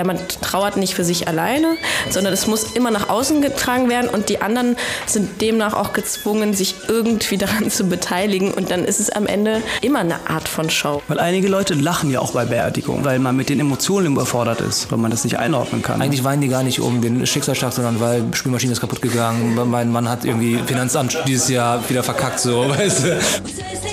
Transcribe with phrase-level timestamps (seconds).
[0.00, 1.76] ja, man trauert nicht für sich alleine,
[2.08, 4.76] sondern es muss immer nach außen getragen werden und die anderen
[5.06, 9.62] sind demnach auch gezwungen, sich irgendwie daran zu beteiligen und dann ist es am Ende
[9.82, 11.02] immer eine Art von Show.
[11.08, 14.90] Weil einige Leute lachen ja auch bei Beerdigungen, weil man mit den Emotionen überfordert ist,
[14.90, 16.00] weil man das nicht einordnen kann.
[16.00, 19.58] Eigentlich weinen die gar nicht um den Schicksalsschlag, sondern weil die Spülmaschine ist kaputt gegangen.
[19.70, 23.89] Mein Mann hat irgendwie Finanzamt dieses Jahr wieder verkackt, so, weißt du.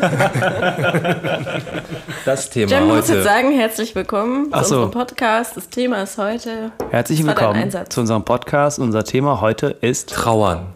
[2.24, 3.22] Das Thema Jem muss jetzt heute.
[3.22, 4.74] sagen, herzlich willkommen Ach zu so.
[4.76, 5.56] unserem Podcast.
[5.56, 6.72] Das Thema ist heute.
[6.90, 8.78] Herzlich willkommen zu unserem Podcast.
[8.78, 10.66] Unser Thema heute ist Trauern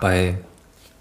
[0.00, 0.36] bei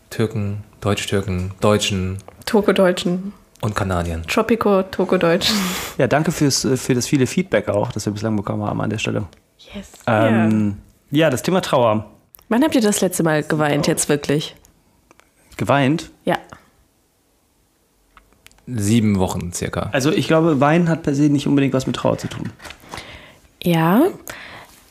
[0.10, 3.34] Türken, Deutsch-Türken, Deutschen Toko-Deutschen.
[3.62, 4.24] und Kanadiern.
[4.27, 5.55] Tropico, Toko-Deutschen.
[5.98, 8.90] ja danke fürs, äh, für das viele Feedback auch, das wir bislang bekommen haben an
[8.90, 9.24] der Stelle.
[9.74, 9.90] Yes.
[10.08, 10.77] Ähm,
[11.10, 12.05] ja, das Thema Trauer.
[12.49, 14.55] Wann habt ihr das letzte Mal geweint, jetzt wirklich?
[15.57, 16.12] Geweint.
[16.26, 16.38] Ja.
[18.67, 19.90] Sieben Wochen circa.
[19.91, 22.51] Also ich glaube, Weinen hat per se nicht unbedingt was mit Trauer zu tun.
[23.63, 24.04] Ja.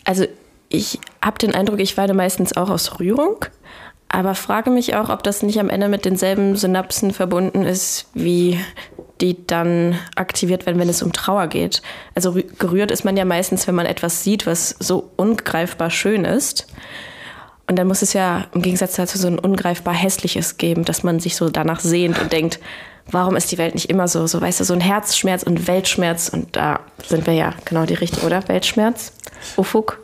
[0.04, 0.26] Also
[0.68, 3.44] ich habe den Eindruck, ich weine meistens auch aus Rührung,
[4.08, 8.58] aber frage mich auch, ob das nicht am Ende mit denselben Synapsen verbunden ist, wie
[9.20, 11.82] die dann aktiviert werden, wenn es um Trauer geht.
[12.14, 16.24] Also rü- gerührt ist man ja meistens, wenn man etwas sieht, was so ungreifbar schön
[16.24, 16.66] ist.
[17.68, 21.20] Und dann muss es ja im Gegensatz dazu so ein ungreifbar hässliches geben, dass man
[21.20, 22.58] sich so danach sehnt und denkt,
[23.10, 24.26] warum ist die Welt nicht immer so?
[24.26, 26.28] So, weißt du, so ein Herzschmerz und Weltschmerz.
[26.28, 28.46] Und da sind wir ja genau die richtige, oder?
[28.48, 29.12] Weltschmerz.
[29.56, 30.00] Ufuk,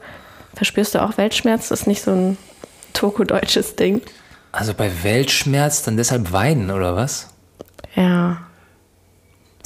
[0.54, 1.68] verspürst du auch Weltschmerz?
[1.68, 2.38] Das ist nicht so ein
[2.92, 4.00] Toko-deutsches Ding.
[4.52, 7.28] Also bei Weltschmerz dann deshalb weinen, oder was?
[7.94, 8.38] Ja.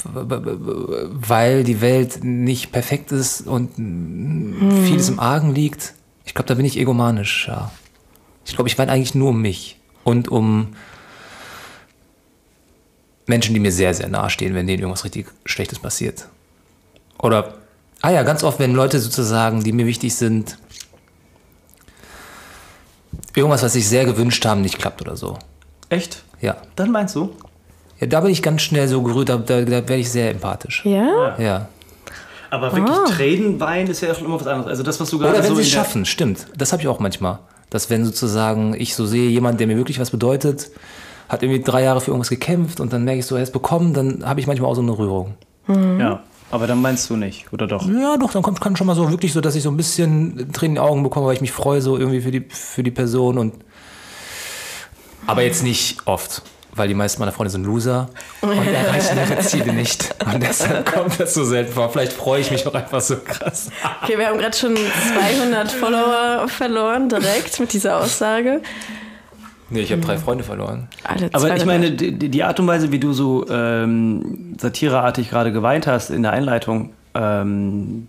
[0.03, 5.93] Weil die Welt nicht perfekt ist und mm, vieles im Argen liegt.
[6.25, 7.71] Ich glaube, da bin ich egomanisch, ja.
[8.45, 10.69] Ich glaube, ich weine eigentlich nur um mich und um
[13.25, 16.27] Menschen, die mir sehr, sehr nahe stehen, wenn denen irgendwas richtig Schlechtes passiert.
[17.19, 17.53] Oder,
[18.01, 20.57] ah ja, ganz oft, wenn Leute sozusagen, die mir wichtig sind,
[23.35, 25.37] irgendwas, was sich sehr gewünscht haben, nicht klappt oder so.
[25.89, 26.23] Echt?
[26.41, 26.57] Ja.
[26.75, 27.35] Dann meinst du?
[27.99, 30.83] Ja, da bin ich ganz schnell so gerührt, da, da, da werde ich sehr empathisch.
[30.85, 31.37] Ja?
[31.37, 31.67] Ja.
[32.49, 34.69] Aber wirklich Tränen, Weinen ist ja schon immer was anderes.
[34.69, 36.47] Also das, was du gerade Oder wenn so sie es schaffen, stimmt.
[36.57, 37.39] Das habe ich auch manchmal.
[37.69, 40.69] Dass wenn sozusagen ich so sehe, jemand, der mir wirklich was bedeutet,
[41.31, 43.93] hat irgendwie drei Jahre für irgendwas gekämpft und dann merke ich so, er ist bekommen,
[43.93, 45.35] dann habe ich manchmal auch so eine Rührung.
[45.67, 46.21] Ja,
[46.51, 47.87] aber dann meinst du nicht, oder doch?
[47.87, 50.51] Ja, doch, dann kommt kann schon mal so wirklich so, dass ich so ein bisschen
[50.51, 52.91] Tränen in die Augen bekomme, weil ich mich freue so irgendwie für die, für die
[52.91, 53.53] Person und
[55.25, 56.41] aber jetzt nicht oft,
[56.75, 58.09] weil die meisten meiner Freunde sind Loser
[58.41, 60.13] und erreichen ihre Ziele nicht.
[60.25, 61.89] Und deshalb kommt das so selten vor.
[61.89, 63.69] Vielleicht freue ich mich auch einfach so krass.
[64.03, 68.61] Okay, wir haben gerade schon 200 Follower verloren, direkt mit dieser Aussage.
[69.71, 70.87] Nee, ich habe drei Freunde verloren.
[71.03, 71.65] Alle Aber ich 200.
[71.65, 76.23] meine, die, die Art und Weise, wie du so ähm, satireartig gerade geweint hast in
[76.23, 78.07] der Einleitung, ähm,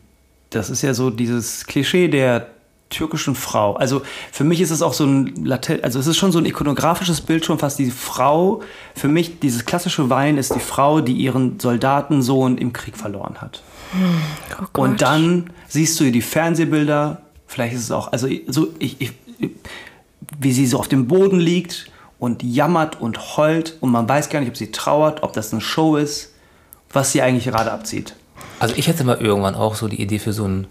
[0.51, 2.49] das ist ja so dieses Klischee der
[2.91, 3.75] türkischen Frau.
[3.75, 6.45] Also für mich ist es auch so ein latent, also es ist schon so ein
[6.45, 8.61] ikonografisches Bild schon fast die Frau.
[8.95, 13.63] Für mich dieses klassische Wein ist die Frau, die ihren Soldatensohn im Krieg verloren hat.
[14.61, 14.85] Oh Gott.
[14.85, 19.13] Und dann siehst du die Fernsehbilder, vielleicht ist es auch, also so, ich, ich,
[20.39, 24.41] wie sie so auf dem Boden liegt und jammert und heult und man weiß gar
[24.41, 26.33] nicht, ob sie trauert, ob das eine Show ist,
[26.93, 28.15] was sie eigentlich gerade abzieht.
[28.59, 30.67] Also ich hatte mal irgendwann auch so die Idee für so einen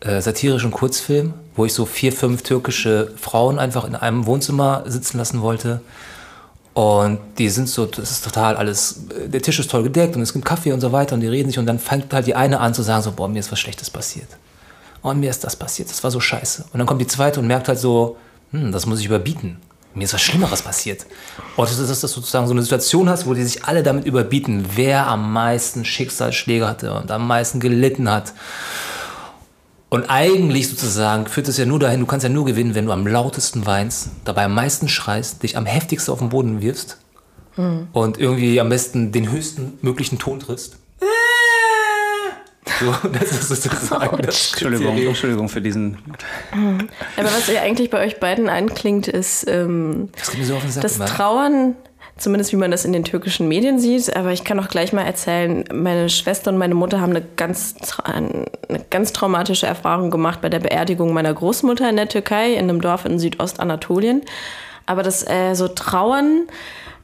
[0.00, 5.18] äh, satirischen Kurzfilm, wo ich so vier, fünf türkische Frauen einfach in einem Wohnzimmer sitzen
[5.18, 5.80] lassen wollte.
[6.72, 10.22] Und die sind so, das ist total alles, äh, der Tisch ist toll gedeckt und
[10.22, 12.34] es gibt Kaffee und so weiter und die reden sich und dann fängt halt die
[12.34, 14.28] eine an zu sagen so, boah, mir ist was Schlechtes passiert.
[15.02, 16.66] Und mir ist das passiert, das war so scheiße.
[16.72, 18.16] Und dann kommt die zweite und merkt halt so,
[18.50, 19.58] hm, das muss ich überbieten.
[19.94, 21.04] Mir ist was Schlimmeres passiert.
[21.56, 24.04] Und das ist, dass du sozusagen so eine Situation hast, wo die sich alle damit
[24.04, 28.32] überbieten, wer am meisten Schicksalsschläge hatte und am meisten gelitten hat.
[29.88, 32.92] Und eigentlich sozusagen führt es ja nur dahin, du kannst ja nur gewinnen, wenn du
[32.92, 36.98] am lautesten weinst, dabei am meisten schreist, dich am heftigsten auf den Boden wirfst
[37.92, 40.76] und irgendwie am besten den höchsten möglichen Ton triffst.
[42.80, 45.08] So, das ist sozusagen das Entschuldigung, Kriterium.
[45.08, 45.98] Entschuldigung für diesen.
[47.16, 50.62] Aber was ja eigentlich bei euch beiden anklingt, ist ähm, Das geht mir so auf
[50.62, 50.98] den Sack das.
[50.98, 51.76] Trauern,
[52.16, 54.16] zumindest wie man das in den türkischen Medien sieht.
[54.16, 57.74] Aber ich kann auch gleich mal erzählen, meine Schwester und meine Mutter haben eine ganz,
[58.02, 58.46] eine
[58.88, 63.04] ganz traumatische Erfahrung gemacht bei der Beerdigung meiner Großmutter in der Türkei, in einem Dorf
[63.04, 64.22] in Südostanatolien.
[64.86, 66.46] Aber das äh, so Trauern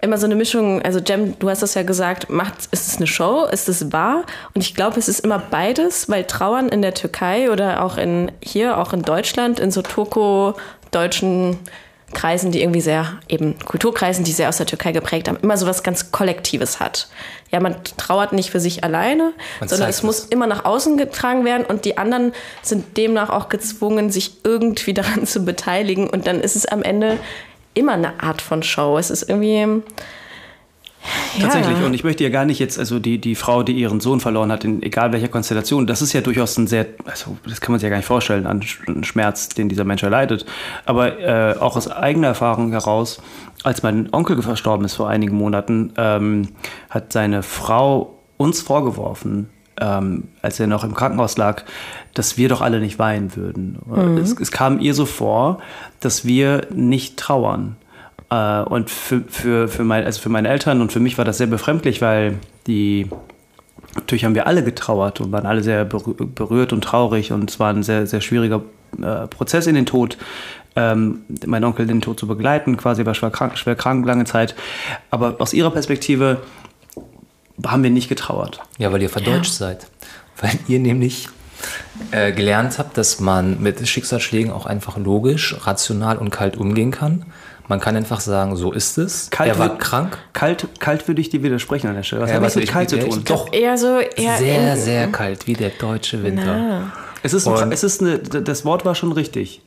[0.00, 3.06] immer so eine Mischung, also Jem, du hast das ja gesagt, macht, ist es eine
[3.06, 4.25] Show, ist es wahr?
[4.54, 8.31] Und ich glaube, es ist immer beides, weil Trauern in der Türkei oder auch in
[8.43, 11.58] hier, auch in Deutschland, in so Turko-deutschen
[12.14, 15.66] Kreisen, die irgendwie sehr, eben Kulturkreisen, die sehr aus der Türkei geprägt haben, immer so
[15.66, 17.08] was ganz Kollektives hat.
[17.50, 20.25] Ja, man trauert nicht für sich alleine, Man sondern zeigt es muss es.
[20.26, 22.32] immer nach außen getragen werden und die anderen
[22.62, 27.19] sind demnach auch gezwungen, sich irgendwie daran zu beteiligen und dann ist es am Ende
[27.76, 28.99] immer eine Art von Show.
[28.99, 29.82] Es ist irgendwie.
[31.38, 31.43] Ja.
[31.43, 31.84] Tatsächlich.
[31.84, 34.50] Und ich möchte ja gar nicht jetzt, also die, die Frau, die ihren Sohn verloren
[34.50, 37.78] hat, in egal welcher Konstellation, das ist ja durchaus ein sehr, also das kann man
[37.78, 40.46] sich ja gar nicht vorstellen, an Sch- an Schmerz, den dieser Mensch erleidet.
[40.84, 43.23] Aber äh, auch aus eigener Erfahrung heraus,
[43.62, 46.49] als mein Onkel verstorben ist vor einigen Monaten, ähm,
[46.90, 49.49] hat seine Frau uns vorgeworfen,
[49.81, 51.64] ähm, als er noch im Krankenhaus lag,
[52.14, 53.78] dass wir doch alle nicht weinen würden.
[54.19, 55.58] Es, es kam ihr so vor,
[56.00, 57.76] dass wir nicht trauern.
[58.31, 61.38] Äh, und für, für, für, mein, also für meine Eltern und für mich war das
[61.38, 63.08] sehr befremdlich, weil die
[63.94, 67.61] natürlich haben wir alle getrauert und waren alle sehr berü- berührt und traurig und es
[67.61, 68.62] war ein sehr, sehr schwieriger
[69.00, 70.19] äh, Prozess in den Tod.
[70.79, 74.25] Ähm, mein Onkel in den Tod zu begleiten, quasi war schwer krank, schwer krank lange
[74.25, 74.55] Zeit.
[75.11, 76.38] Aber aus ihrer Perspektive
[77.64, 78.61] haben wir nicht getrauert.
[78.79, 79.87] Ja, weil ihr verdeutscht seid.
[80.41, 81.29] Weil ihr nämlich
[82.11, 87.25] äh, gelernt habt, dass man mit Schicksalsschlägen auch einfach logisch, rational und kalt umgehen kann.
[87.69, 89.29] Man kann einfach sagen, so ist es.
[89.37, 90.19] er war krank.
[90.32, 92.23] Kalt, kalt würde ich dir widersprechen an der Stelle.
[92.23, 93.23] Was Ja, hat warte, mit kalt zu tun?
[93.25, 96.93] Doch, Eher so, eher sehr, sehr kalt, wie der deutsche Winter.
[97.23, 99.62] Es ist, ein, es ist eine, das Wort war schon richtig.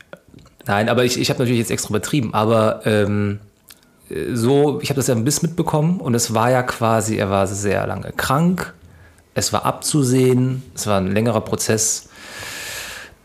[0.66, 3.49] Nein, aber ich, ich habe natürlich jetzt extra übertrieben, aber ähm, äh,
[4.34, 7.48] so, ich habe das ja ein bisschen mitbekommen und es war ja quasi, er war
[7.48, 8.74] sehr lange krank,
[9.36, 12.10] es war abzusehen, es war ein längerer Prozess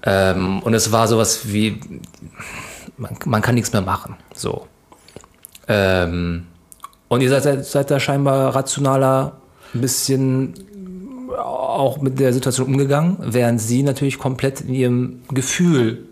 [0.02, 1.81] ähm, und es war sowas wie,
[2.98, 4.66] man, man kann nichts mehr machen, so.
[5.66, 6.46] Ähm,
[7.08, 9.37] und ihr seid, seid da scheinbar rationaler,
[9.72, 10.54] ein bisschen
[11.38, 16.06] auch mit der Situation umgegangen, während sie natürlich komplett in ihrem Gefühl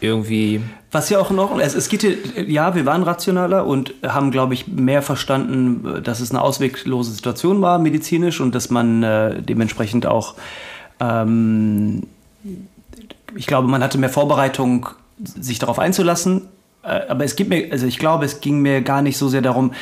[0.00, 1.60] irgendwie Was ja auch in Ordnung.
[1.60, 2.16] Es geht hier,
[2.48, 7.60] ja, wir waren rationaler und haben, glaube ich, mehr verstanden, dass es eine ausweglose Situation
[7.60, 10.34] war, medizinisch, und dass man äh, dementsprechend auch,
[10.98, 12.04] ähm,
[13.36, 14.88] ich glaube, man hatte mehr Vorbereitung,
[15.22, 16.48] sich darauf einzulassen.
[16.82, 19.42] Äh, aber es gibt mir, also ich glaube, es ging mir gar nicht so sehr
[19.42, 19.72] darum,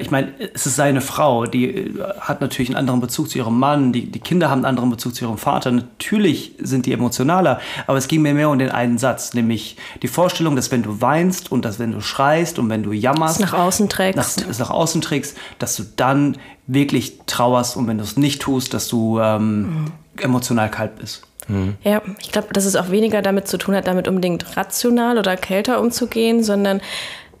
[0.00, 3.58] ich meine, es ist seine Frau, die äh, hat natürlich einen anderen Bezug zu ihrem
[3.58, 5.70] Mann, die, die Kinder haben einen anderen Bezug zu ihrem Vater.
[5.70, 10.08] Natürlich sind die emotionaler, aber es ging mir mehr um den einen Satz, nämlich die
[10.08, 13.40] Vorstellung, dass wenn du weinst und dass wenn du schreist und wenn du jammerst, es
[13.40, 14.16] nach außen trägst.
[14.16, 16.36] nach, es nach außen trägst, dass du dann
[16.66, 21.22] wirklich trauerst und wenn du es nicht tust, dass du ähm, emotional kalt bist.
[21.82, 25.34] Ja, ich glaube, dass es auch weniger damit zu tun hat, damit unbedingt rational oder
[25.36, 26.82] kälter umzugehen, sondern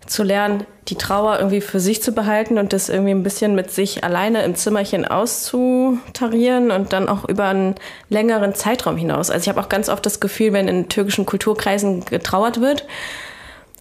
[0.06, 3.70] zu lernen, die Trauer irgendwie für sich zu behalten und das irgendwie ein bisschen mit
[3.70, 7.74] sich alleine im Zimmerchen auszutarieren und dann auch über einen
[8.08, 9.30] längeren Zeitraum hinaus.
[9.30, 12.86] Also ich habe auch ganz oft das Gefühl, wenn in türkischen Kulturkreisen getrauert wird,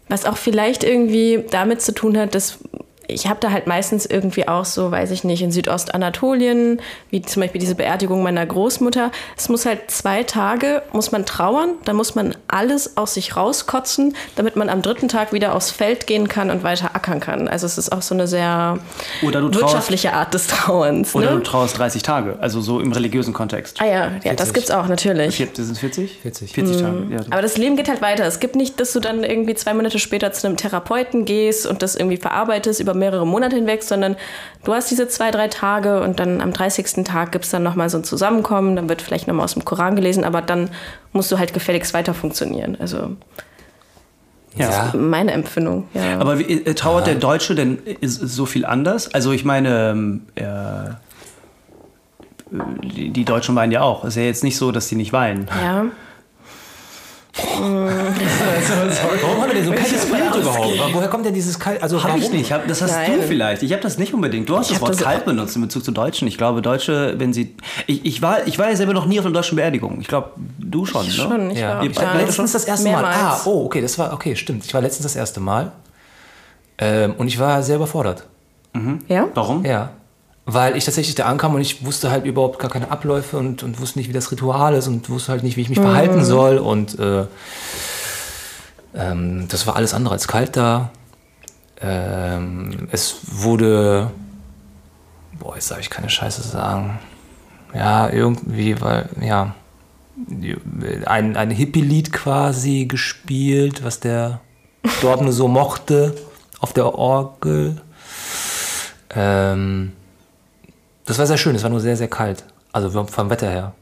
[0.10, 2.60] was auch vielleicht irgendwie damit zu tun hat, dass
[3.08, 7.42] ich habe da halt meistens irgendwie auch so, weiß ich nicht, in Südostanatolien, wie zum
[7.42, 9.12] Beispiel diese Beerdigung meiner Großmutter.
[9.38, 14.16] Es muss halt zwei Tage, muss man trauern, dann muss man alles aus sich rauskotzen,
[14.36, 17.48] damit man am dritten Tag wieder aufs Feld gehen kann und weiter ackern kann.
[17.48, 18.80] Also es ist auch so eine sehr
[19.22, 21.16] Oder du trauerst- wirtschaftliche Art des Trauerns.
[21.16, 21.38] Oder ne?
[21.38, 23.82] du trauerst 30 Tage, also so im religiösen Kontext.
[23.82, 24.54] ah ja, ja, das 40.
[24.54, 25.38] gibt's auch natürlich.
[25.56, 26.20] Das sind 40?
[26.22, 26.52] 40.
[26.54, 27.20] 40 Tage, ja.
[27.30, 28.26] Aber das Leben geht halt weiter.
[28.26, 31.82] Es gibt nicht, dass du dann irgendwie zwei Monate später zu einem Therapeuten gehst und
[31.82, 34.16] das irgendwie verarbeitest über mehrere Monate hinweg, sondern
[34.64, 37.04] du hast diese zwei, drei Tage und dann am 30.
[37.06, 39.96] Tag gibt es dann nochmal so ein Zusammenkommen, dann wird vielleicht nochmal aus dem Koran
[39.96, 40.70] gelesen, aber dann
[41.14, 42.78] musst du halt gefälligst weiter funktionieren.
[42.80, 43.16] Also
[44.56, 44.92] Ja.
[44.96, 45.88] meine Empfindung.
[45.94, 46.20] Ja.
[46.20, 49.14] Aber wie, äh, trauert der Deutsche denn ist, ist so viel anders?
[49.14, 50.44] Also ich meine, äh,
[52.84, 54.04] die, die Deutschen weinen ja auch.
[54.04, 55.48] Es ist ja jetzt nicht so, dass die nicht weinen.
[55.64, 55.86] ja.
[57.36, 60.94] Warum hat er denn so ein kaltes Bild überhaupt?
[60.94, 61.82] Woher kommt denn dieses kalt?
[61.84, 62.22] Also Hab warum?
[62.22, 62.52] ich nicht.
[62.52, 63.20] Hab, das hast Nein.
[63.22, 63.64] du vielleicht.
[63.64, 64.50] Ich habe das nicht unbedingt.
[64.50, 66.28] Du hast Ich das Wort das- kalt benutzt in Bezug zu Deutschen.
[66.28, 67.56] Ich glaube, Deutsche, wenn sie.
[67.86, 70.00] Ich, ich, war, ich war ja selber noch nie auf einer deutschen Beerdigung.
[70.02, 71.12] Ich glaube, du schon, ne?
[71.12, 71.78] Schon, ich Ja.
[71.78, 73.02] war, ich war letztens das erste Mal.
[73.02, 73.18] mehrmals.
[73.22, 74.66] Ah, oh, okay, das war, okay, stimmt.
[74.66, 75.72] Ich war letztens das erste Mal.
[76.80, 78.24] Ähm, und ich war sehr überfordert.
[79.08, 79.28] Ja?
[79.34, 79.66] Warum?
[79.66, 79.90] Ja.
[80.50, 83.82] Weil ich tatsächlich da ankam und ich wusste halt überhaupt gar keine Abläufe und, und
[83.82, 86.58] wusste nicht, wie das Ritual ist und wusste halt nicht, wie ich mich verhalten soll.
[86.58, 87.26] Und äh,
[88.96, 90.92] ähm, das war alles andere als kalt da.
[91.82, 94.10] Ähm, es wurde.
[95.38, 96.98] Boah, jetzt darf ich keine Scheiße sagen.
[97.74, 99.54] Ja, irgendwie, weil, ja.
[101.06, 104.40] Ein, ein Hippie-Lied quasi gespielt, was der
[105.02, 106.16] dort nur so mochte
[106.60, 107.82] auf der Orgel.
[109.14, 109.92] Ähm,
[111.08, 112.44] das war sehr schön, es war nur sehr, sehr kalt.
[112.74, 113.74] Also vom- vom Wetter her.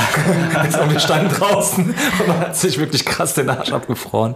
[0.58, 4.34] also wir standen draußen und man hat sich wirklich krass den Arsch abgefroren.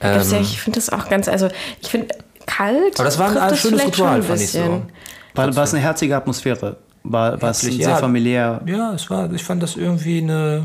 [0.00, 1.48] Da gibt's ja, Ähm, ich finde das auch ganz, also
[1.80, 2.08] ich finde
[2.46, 2.96] kalt.
[2.98, 4.82] Aber das war ein schönes Ritual, ein fand ich so.
[5.34, 6.76] War, war es eine herzige Atmosphäre?
[7.04, 7.96] War, war es sehr ja.
[7.96, 8.60] familiär?
[8.66, 10.64] Ja, es war, ich fand das irgendwie eine.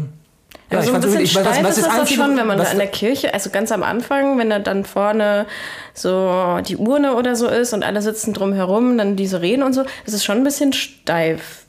[0.71, 2.77] Ja, also ich ein fand bisschen steif was ist das schon, wenn man da in
[2.77, 5.45] der Kirche, also ganz am Anfang, wenn da dann vorne
[5.93, 9.83] so die Urne oder so ist und alle sitzen drumherum, dann diese Reden und so,
[10.05, 11.65] das ist schon ein bisschen steif.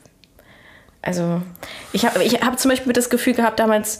[1.03, 1.41] Also
[1.93, 3.99] ich habe ich hab zum Beispiel das Gefühl gehabt damals,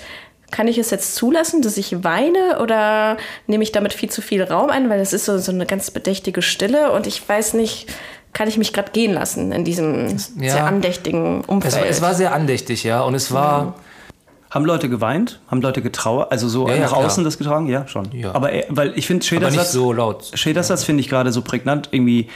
[0.49, 4.43] kann ich es jetzt zulassen, dass ich weine oder nehme ich damit viel zu viel
[4.43, 7.87] Raum ein, weil es ist so, so eine ganz bedächtige Stille und ich weiß nicht,
[8.33, 10.51] kann ich mich gerade gehen lassen in diesem ja.
[10.51, 11.75] sehr andächtigen Umfeld.
[11.75, 13.01] es, es war sehr andächtig, ja.
[13.01, 13.75] Und es war.
[14.49, 15.39] Haben Leute geweint?
[15.47, 16.31] Haben Leute getrauert?
[16.31, 17.05] Also so Ja, ja, nach klar.
[17.05, 17.67] außen das getragen?
[17.67, 18.07] Ja, schon.
[18.13, 18.33] Ja.
[18.33, 20.31] Aber äh, weil ich finde, Aber Schäders nicht Satz, so laut.
[20.33, 21.89] Schäders Satz finde ich gerade so prägnant.
[21.91, 22.27] Irgendwie,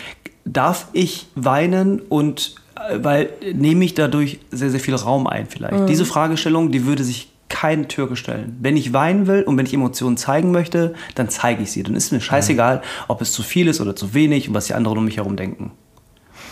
[0.45, 5.87] darf ich weinen und äh, weil nehme ich dadurch sehr, sehr viel Raum ein vielleicht?
[5.87, 8.57] Diese Fragestellung, die würde sich kein Türke stellen.
[8.61, 11.83] Wenn ich weinen will und wenn ich Emotionen zeigen möchte, dann zeige ich sie.
[11.83, 14.73] Dann ist mir scheißegal, ob es zu viel ist oder zu wenig und was die
[14.73, 15.71] anderen um mich herum denken.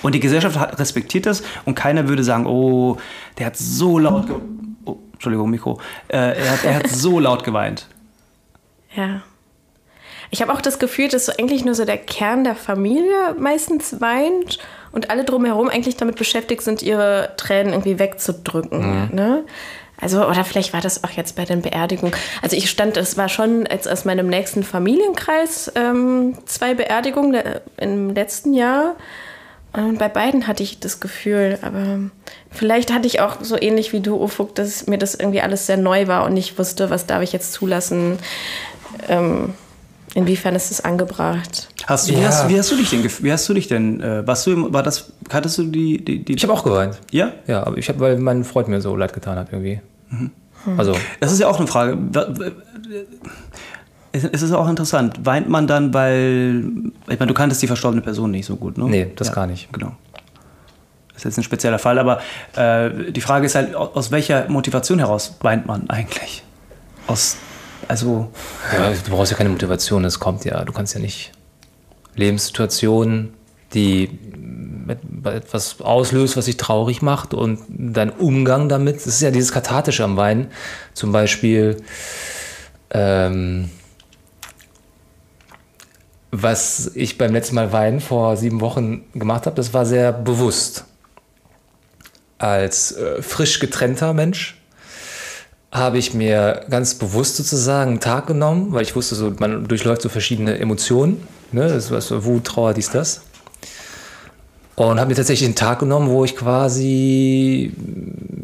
[0.02, 2.98] Und die Gesellschaft hat, respektiert das und keiner würde sagen, oh,
[3.38, 4.36] der hat so laut ge
[5.20, 5.82] Entschuldigung, Mikro.
[6.08, 7.88] Äh, er, hat, er hat so laut geweint.
[8.96, 9.22] Ja.
[10.32, 14.00] Ich habe auch das Gefühl, dass so eigentlich nur so der Kern der Familie meistens
[14.00, 14.60] weint
[14.92, 19.10] und alle drumherum eigentlich damit beschäftigt sind, ihre Tränen irgendwie wegzudrücken.
[19.14, 19.44] Ne?
[20.00, 22.16] Also, oder vielleicht war das auch jetzt bei den Beerdigungen.
[22.42, 27.62] Also ich stand, es war schon jetzt aus meinem nächsten Familienkreis ähm, zwei Beerdigungen le-
[27.78, 28.96] im letzten Jahr.
[29.72, 32.00] Und bei beiden hatte ich das Gefühl, aber
[32.50, 35.78] vielleicht hatte ich auch so ähnlich wie du, Ufuk, dass mir das irgendwie alles sehr
[35.78, 38.18] neu war und ich wusste, was darf ich jetzt zulassen,
[39.08, 39.54] ähm,
[40.16, 41.70] inwiefern ist es angebracht.
[41.86, 42.28] Hast du, wie, Ja.
[42.30, 44.74] hast, wie hast du dich denn, wie hast du dich denn, äh, warst du, im-
[44.74, 47.00] war das, hattest du die, die, die Ich habe auch geweint.
[47.12, 47.34] ja?
[47.46, 49.82] Ja, aber ich habe, weil mein Freund mir so leid getan hat irgendwie.
[50.78, 51.96] Also, Das ist ja auch eine Frage.
[54.12, 55.24] Es ist auch interessant.
[55.26, 56.64] Weint man dann, weil,
[57.08, 58.86] ich meine, du kanntest die verstorbene Person nicht so gut, ne?
[58.86, 59.72] Nee, das gar nicht.
[59.72, 59.92] Genau.
[61.14, 62.20] Das ist jetzt ein spezieller Fall, aber
[62.56, 66.44] äh, die Frage ist halt, au- aus welcher Motivation heraus weint man eigentlich?
[67.08, 67.38] Aus,
[67.88, 68.32] also,
[68.74, 70.64] ja, du brauchst ja keine Motivation, es kommt ja.
[70.64, 71.32] Du kannst ja nicht
[72.16, 73.34] Lebenssituationen,
[73.74, 74.10] die
[75.26, 80.04] etwas auslöst, was dich traurig macht und dein Umgang damit, das ist ja dieses Kathartische
[80.04, 80.48] am Weinen.
[80.94, 81.78] Zum Beispiel,
[82.92, 83.70] ähm,
[86.32, 90.86] was ich beim letzten Mal Weinen vor sieben Wochen gemacht habe, das war sehr bewusst.
[92.38, 94.56] Als äh, frisch getrennter Mensch
[95.72, 100.02] habe ich mir ganz bewusst sozusagen einen Tag genommen, weil ich wusste, so, man durchläuft
[100.02, 101.28] so verschiedene Emotionen.
[101.52, 101.68] Ne?
[101.68, 103.22] Das war so Wut, Trauer, dies, das.
[104.76, 107.74] Und habe mir tatsächlich einen Tag genommen, wo ich quasi,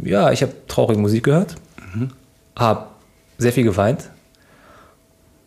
[0.04, 1.56] ja, ich habe traurige Musik gehört,
[2.58, 2.88] habe
[3.38, 4.10] sehr viel geweint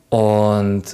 [0.08, 0.84] und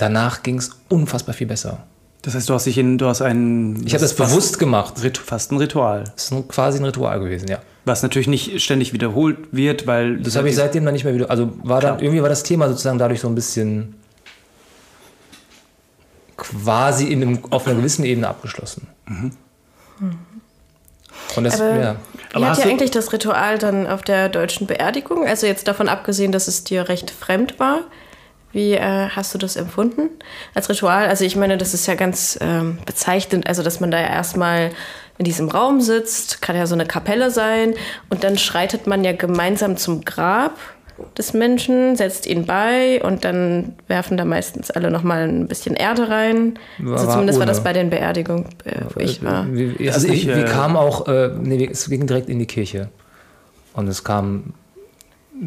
[0.00, 1.78] danach ging es unfassbar viel besser.
[2.22, 3.82] das heißt, du hast dich in, du hast ein.
[3.86, 5.02] Ich habe das bewusst gemacht.
[5.02, 6.04] Rit- Fast ein Ritual.
[6.14, 7.58] Das ist quasi ein Ritual gewesen, ja.
[7.86, 10.18] Was natürlich nicht ständig wiederholt wird, weil.
[10.18, 11.30] Das habe ich seitdem dann nicht mehr wieder.
[11.30, 13.94] Also war dann irgendwie war das Thema sozusagen dadurch so ein bisschen
[16.36, 18.86] quasi in einem, auf einer gewissen Ebene abgeschlossen.
[21.36, 21.96] Und das, Aber ja.
[22.30, 25.26] wie Aber hat du- eigentlich das Ritual dann auf der deutschen Beerdigung?
[25.26, 27.80] Also jetzt davon abgesehen, dass es dir recht fremd war.
[28.54, 30.08] Wie äh, hast du das empfunden
[30.54, 31.08] als Ritual?
[31.08, 34.70] Also ich meine, das ist ja ganz ähm, bezeichnend, also dass man da ja erstmal
[35.18, 37.74] in diesem Raum sitzt, kann ja so eine Kapelle sein
[38.10, 40.56] und dann schreitet man ja gemeinsam zum Grab
[41.18, 46.08] des Menschen, setzt ihn bei und dann werfen da meistens alle nochmal ein bisschen Erde
[46.08, 46.56] rein.
[46.78, 47.52] War- also war zumindest war ohne.
[47.52, 49.46] das bei den Beerdigungen, äh, wo ich war.
[49.52, 52.28] Wir, Ist also es ich, wir äh, kamen auch, äh, nee, wir- es ging direkt
[52.28, 52.88] in die Kirche.
[53.72, 54.54] Und es kam,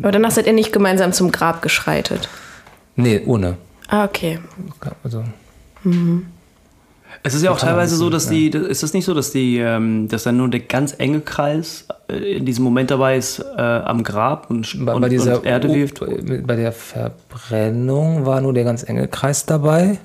[0.02, 2.28] Aber danach seid ihr nicht gemeinsam zum Grab geschreitet.
[2.98, 3.56] Nee, ohne.
[3.88, 4.40] Ah, okay.
[5.04, 5.24] Also,
[7.24, 9.58] Es ist ja auch teilweise das so, dass die, ist es nicht so, dass die,
[9.58, 13.62] ähm, dass dann nur der ganz enge Kreis äh, in diesem Moment dabei ist äh,
[13.62, 16.02] am Grab und, bei, und, bei dieser und Erde wirft?
[16.46, 20.00] bei der Verbrennung war nur der ganz enge Kreis dabei.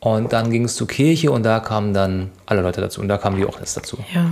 [0.00, 3.02] Und dann ging es zur Kirche und da kamen dann alle Leute dazu.
[3.02, 3.98] Und da kamen die auch erst dazu.
[4.14, 4.30] Ja.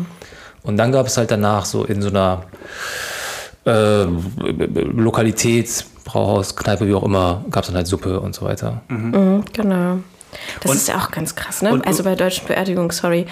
[0.62, 2.44] Und dann gab es halt danach so in so einer
[3.68, 4.04] äh,
[4.82, 8.80] Lokalität, Brauhaus, Kneipe, wie auch immer, gab es dann halt Suppe und so weiter.
[8.88, 9.98] Mhm, genau.
[10.60, 11.72] Das Und- ist ja auch ganz krass, ne?
[11.72, 13.26] und- also bei deutschen Beerdigungen, sorry.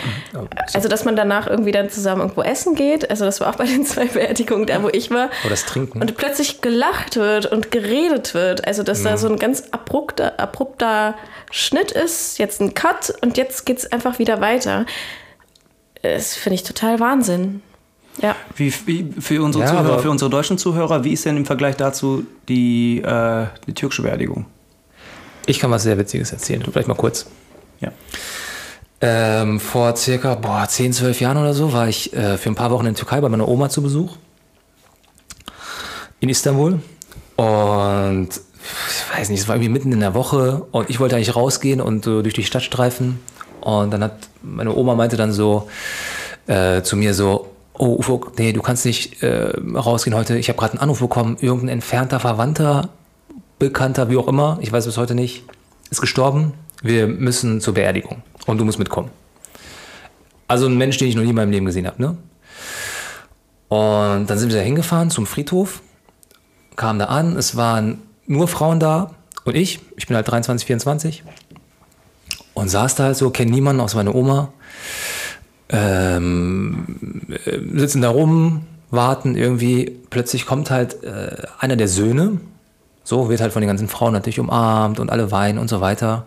[0.73, 3.11] Also, dass man danach irgendwie dann zusammen irgendwo essen geht.
[3.11, 5.26] Also, das war auch bei den zwei Beerdigungen, da wo ich war.
[5.43, 6.00] Oder das Trinken.
[6.00, 8.66] Und plötzlich gelacht wird und geredet wird.
[8.66, 9.05] Also, dass Mhm.
[9.05, 11.14] da so ein ganz abrupter, abrupter
[11.50, 14.87] Schnitt ist, jetzt ein Cut und jetzt geht es einfach wieder weiter.
[16.02, 17.62] Das finde ich total Wahnsinn.
[18.23, 18.35] Ja.
[18.56, 21.76] Wie, wie für unsere Ja, Zuhörer, für unsere deutschen Zuhörer, wie ist denn im Vergleich
[21.76, 24.46] dazu die, äh, die türkische Beerdigung?
[25.46, 26.62] Ich kann was sehr Witziges erzählen.
[26.70, 27.26] Vielleicht mal kurz.
[27.80, 27.92] Ja.
[29.00, 32.70] Ähm, vor circa boah, 10, 12 Jahren oder so war ich äh, für ein paar
[32.70, 34.16] Wochen in der Türkei bei meiner Oma zu Besuch.
[36.20, 36.80] In Istanbul.
[37.37, 41.37] Und ich weiß nicht, es war irgendwie mitten in der Woche und ich wollte eigentlich
[41.37, 43.20] rausgehen und äh, durch die Stadt streifen.
[43.61, 45.68] Und dann hat meine Oma meinte dann so
[46.46, 50.37] äh, zu mir so, oh Ufo, nee, du kannst nicht äh, rausgehen heute.
[50.38, 52.90] Ich habe gerade einen Anruf bekommen, irgendein entfernter Verwandter,
[53.59, 55.45] Bekannter, wie auch immer, ich weiß bis heute nicht,
[55.90, 56.52] ist gestorben.
[56.83, 59.11] Wir müssen zur Beerdigung und du musst mitkommen.
[60.47, 62.00] Also ein Mensch, den ich noch nie in meinem Leben gesehen habe.
[62.00, 62.16] Ne?
[63.68, 65.83] Und dann sind wir da hingefahren zum Friedhof,
[66.76, 69.14] kamen da an, es waren nur Frauen da
[69.45, 71.25] und ich, ich bin halt 23, 24
[72.54, 74.52] und saß da halt so, kenne niemanden außer meine Oma,
[75.68, 76.87] ähm,
[77.44, 82.40] äh, sitzen da rum, warten irgendwie, plötzlich kommt halt äh, einer der Söhne,
[83.04, 86.26] so wird halt von den ganzen Frauen natürlich umarmt und alle weinen und so weiter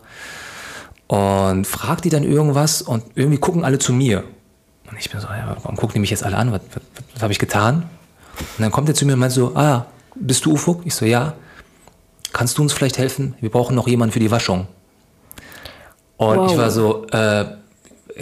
[1.08, 4.24] und fragt die dann irgendwas und irgendwie gucken alle zu mir.
[4.90, 6.52] Und ich bin so, ja, warum gucken die mich jetzt alle an?
[6.52, 7.90] Was, was, was habe ich getan?
[8.58, 10.86] Und dann kommt er zu mir und meint so, ah, bist du Ufuk?
[10.86, 11.34] Ich so, ja.
[12.32, 13.36] Kannst du uns vielleicht helfen?
[13.42, 14.68] Wir brauchen noch jemanden für die Waschung.
[16.18, 16.52] Und Wow.
[16.52, 17.46] ich war so, äh,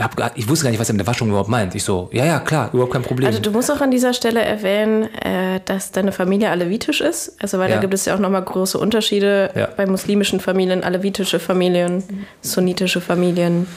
[0.03, 1.75] hab, ich wusste gar nicht, was er mit der Waschung überhaupt meint.
[1.75, 3.27] Ich so, ja, ja, klar, überhaupt kein Problem.
[3.27, 7.35] Also du musst auch an dieser Stelle erwähnen, äh, dass deine Familie alevitisch ist.
[7.41, 7.75] Also weil Ja.
[7.75, 9.69] da gibt es ja auch nochmal große Unterschiede Ja.
[9.75, 12.03] bei muslimischen Familien, alevitische Familien,
[12.41, 13.67] sunnitische Familien.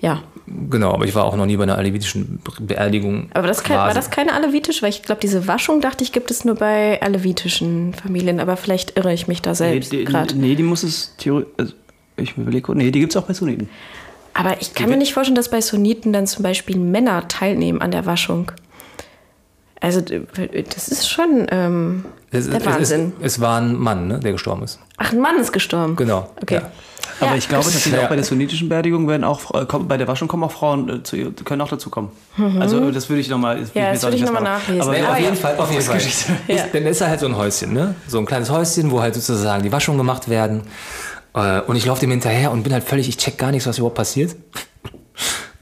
[0.00, 3.30] Ja, genau, aber ich war auch noch nie bei einer alevitischen Beerdigung.
[3.34, 4.80] aber das kein, war das keine alevitisch?
[4.80, 8.38] Weil ich glaube, diese Waschung, dachte ich, gibt es nur bei alevitischen Familien.
[8.38, 10.36] Aber vielleicht irre ich mich da selbst nee, die, gerade.
[10.38, 11.52] nee, die muss es theoretisch.
[11.56, 11.72] Also,
[12.16, 12.78] ich überlege kurz.
[12.78, 13.68] Nee, die gibt es auch bei Sunniten.
[14.38, 17.90] Aber ich kann mir nicht vorstellen, dass bei Sunniten dann zum Beispiel Männer teilnehmen an
[17.90, 18.52] der Waschung.
[19.80, 23.12] Also das ist schon ähm, es, der es, es, Wahnsinn.
[23.20, 24.78] es war ein Mann, ne, der gestorben ist.
[24.96, 25.96] Ach, ein Mann ist gestorben.
[25.96, 26.30] Genau.
[26.42, 26.56] Okay.
[26.56, 26.62] Ja.
[27.20, 28.04] Aber Ja, ich glaube das- tatsächlich Ja.
[28.06, 30.88] auch bei der sunnitischen Beerdigung werden auch äh, kommen, bei der Waschung kommen auch Frauen
[30.88, 32.10] äh, zu, ihr- können auch dazu kommen.
[32.60, 33.56] Also das würde ich nochmal.
[33.60, 33.66] Mhm.
[33.74, 34.82] Ja, das würde ich noch mal nachlesen.
[34.82, 35.96] Aber Ah, auf jeden Fall, auf jeden Fall.
[35.96, 36.32] Geschichte.
[36.46, 37.94] Ist, Dann ist da halt so ein Häuschen, ne?
[38.06, 40.62] So ein kleines Häuschen, wo halt sozusagen die Waschungen gemacht werden.
[41.34, 43.78] Äh, Und ich laufe dem hinterher und bin halt völlig, ich check gar nichts, was
[43.78, 44.36] überhaupt passiert.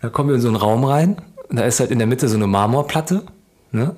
[0.03, 1.17] Da kommen wir in so einen Raum rein.
[1.51, 3.23] Da ist halt in der Mitte so eine Marmorplatte.
[3.73, 3.97] Ne?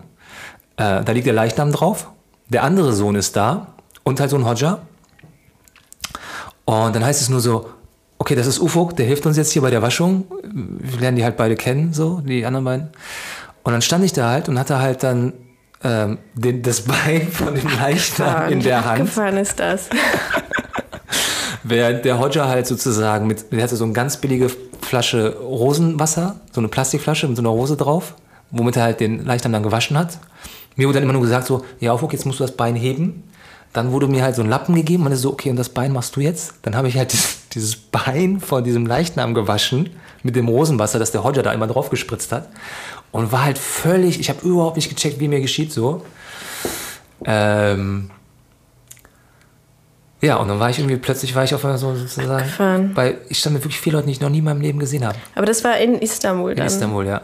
[0.76, 2.10] Äh, da liegt der Leichnam drauf.
[2.48, 4.80] Der andere Sohn ist da und halt so ein Hodja.
[6.64, 7.70] Und dann heißt es nur so,
[8.18, 10.24] okay, das ist Ufuk, der hilft uns jetzt hier bei der Waschung.
[10.52, 12.88] Wir lernen die halt beide kennen, so, die anderen beiden.
[13.62, 15.32] Und dann stand ich da halt und hatte halt dann
[15.82, 19.00] ähm, den, das Bein von dem Leichnam in der Hand.
[19.00, 19.88] Gefahren ist das.
[21.68, 24.50] Während der Hodja halt sozusagen mit, der hatte so eine ganz billige
[24.80, 28.14] Flasche Rosenwasser, so eine Plastikflasche mit so einer Rose drauf,
[28.50, 30.18] womit er halt den Leichnam dann gewaschen hat.
[30.76, 33.24] Mir wurde dann immer nur gesagt so, ja, Ufuk, jetzt musst du das Bein heben.
[33.74, 35.92] Dann wurde mir halt so ein Lappen gegeben und ich so, okay, und das Bein
[35.92, 36.54] machst du jetzt?
[36.62, 37.12] Dann habe ich halt
[37.54, 39.90] dieses, Bein von diesem Leichnam gewaschen
[40.22, 42.48] mit dem Rosenwasser, das der Hodja da immer drauf gespritzt hat.
[43.12, 46.02] Und war halt völlig, ich habe überhaupt nicht gecheckt, wie mir geschieht so.
[47.24, 48.10] Ähm,
[50.20, 52.96] ja, und dann war ich irgendwie, plötzlich war ich auf einmal so sozusagen, Abgefahren.
[52.96, 55.06] weil ich stand mit wirklich vielen Leuten, die ich noch nie in meinem Leben gesehen
[55.06, 55.16] habe.
[55.34, 56.66] Aber das war in Istanbul In dann.
[56.66, 57.22] Istanbul, ja.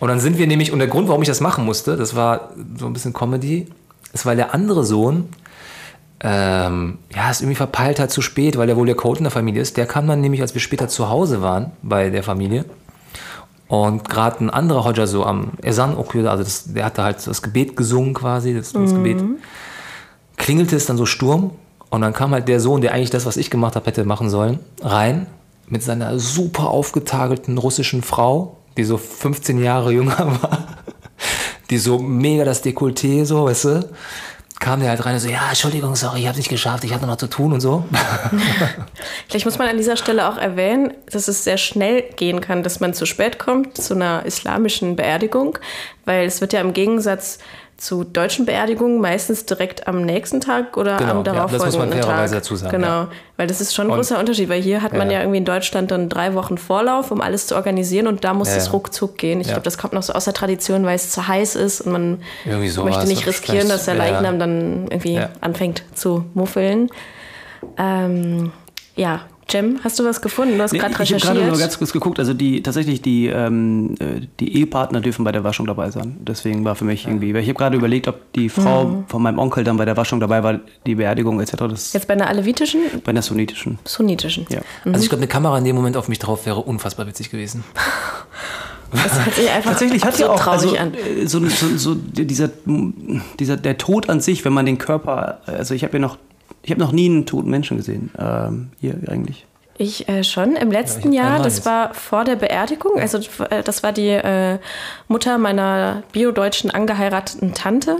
[0.00, 2.50] Und dann sind wir nämlich, und der Grund, warum ich das machen musste, das war
[2.76, 3.68] so ein bisschen Comedy,
[4.12, 5.28] ist, weil der andere Sohn,
[6.20, 9.30] ähm, ja, es irgendwie verpeilt hat zu spät, weil er wohl der Code in der
[9.30, 9.76] Familie ist.
[9.76, 12.64] Der kam dann nämlich, als wir später zu Hause waren bei der Familie.
[13.68, 17.40] Und gerade ein anderer Hodja so am Esan Okür, also das, der hatte halt das
[17.40, 19.22] Gebet gesungen quasi, das, das Gebet.
[20.42, 21.52] Klingelte es dann so Sturm
[21.88, 24.28] und dann kam halt der Sohn, der eigentlich das, was ich gemacht habe, hätte machen
[24.28, 25.28] sollen, rein
[25.68, 30.66] mit seiner super aufgetagelten russischen Frau, die so 15 Jahre jünger war,
[31.70, 33.88] die so mega das Dekolleté so, weißt du,
[34.58, 37.06] kam der halt rein und so, ja, Entschuldigung, sorry, ich habe nicht geschafft, ich hatte
[37.06, 37.84] noch zu tun und so.
[39.28, 42.80] Vielleicht muss man an dieser Stelle auch erwähnen, dass es sehr schnell gehen kann, dass
[42.80, 45.56] man zu spät kommt zu einer islamischen Beerdigung,
[46.04, 47.38] weil es wird ja im Gegensatz
[47.82, 52.42] zu deutschen Beerdigungen meistens direkt am nächsten Tag oder Genau, am ja, darauffolgenden fairerweise Tag.
[52.42, 53.08] dazu sagen, Genau, ja.
[53.36, 55.20] weil das ist schon ein großer Unterschied, weil hier hat man Ja, ja, ja.
[55.22, 58.56] irgendwie in Deutschland dann drei Wochen Vorlauf, um alles zu organisieren und da muss Ja,
[58.58, 58.70] es ja.
[58.72, 59.40] ruckzuck gehen.
[59.40, 59.54] Ich Ja.
[59.54, 62.22] glaube, das kommt noch so aus der Tradition, weil es zu heiß ist und man
[62.46, 64.10] möchte nicht riskieren, dass der Ja, ja.
[64.12, 65.30] Leichnam dann irgendwie Ja.
[65.40, 66.88] anfängt zu muffeln.
[67.78, 68.52] Ähm,
[68.94, 70.56] ja, Jem, hast du was gefunden?
[70.56, 71.34] Du hast Nee, gerade ich habe recherchiert.
[71.34, 72.18] gerade nur ganz kurz geguckt.
[72.18, 76.16] Also die tatsächlich die ähm, äh, die Ehepartner dürfen bei der Waschung dabei sein.
[76.20, 79.04] Deswegen war für mich irgendwie, weil ich habe gerade überlegt, ob die Frau Mhm.
[79.08, 81.52] von meinem Onkel dann bei der Waschung dabei war, die Beerdigung etc.
[81.68, 83.78] Das Jetzt bei einer alevitischen, bei der sunnitischen.
[83.84, 84.46] sunnitischen.
[84.50, 84.60] Ja.
[84.84, 87.64] Also ich glaube, eine Kamera in dem Moment auf mich drauf wäre unfassbar witzig gewesen.
[88.92, 90.92] Das hört sich einfach Tatsächlich hat sie auch traurig also, an.
[90.94, 92.50] äh, so, so, so dieser,
[93.38, 96.18] dieser der Tod an sich, wenn man den Körper, also ich habe ja noch,
[96.62, 99.46] ich habe noch nie einen toten Menschen gesehen ähm, hier eigentlich.
[99.78, 103.18] Ich äh, schon im letzten Ja, Jahr, das war vor der Beerdigung, also
[103.50, 104.58] äh, das war die äh,
[105.08, 107.96] Mutter meiner biodeutschen angeheirateten Tante.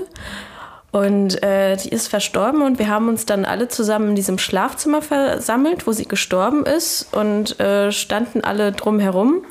[0.93, 5.01] Und äh, die ist verstorben und wir haben uns dann alle zusammen in diesem Schlafzimmer
[5.01, 9.43] versammelt, wo sie gestorben ist und äh, standen alle drumherum.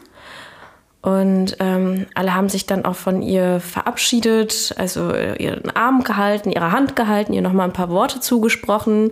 [1.02, 6.52] Und ähm, alle haben sich dann auch von ihr verabschiedet, also äh, ihren Arm gehalten,
[6.52, 9.12] ihre Hand gehalten, ihr nochmal ein paar Worte zugesprochen.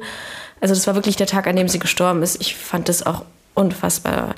[0.61, 2.39] Also das war wirklich der Tag, an dem sie gestorben ist.
[2.41, 3.23] Ich fand das auch
[3.55, 4.35] unfassbar.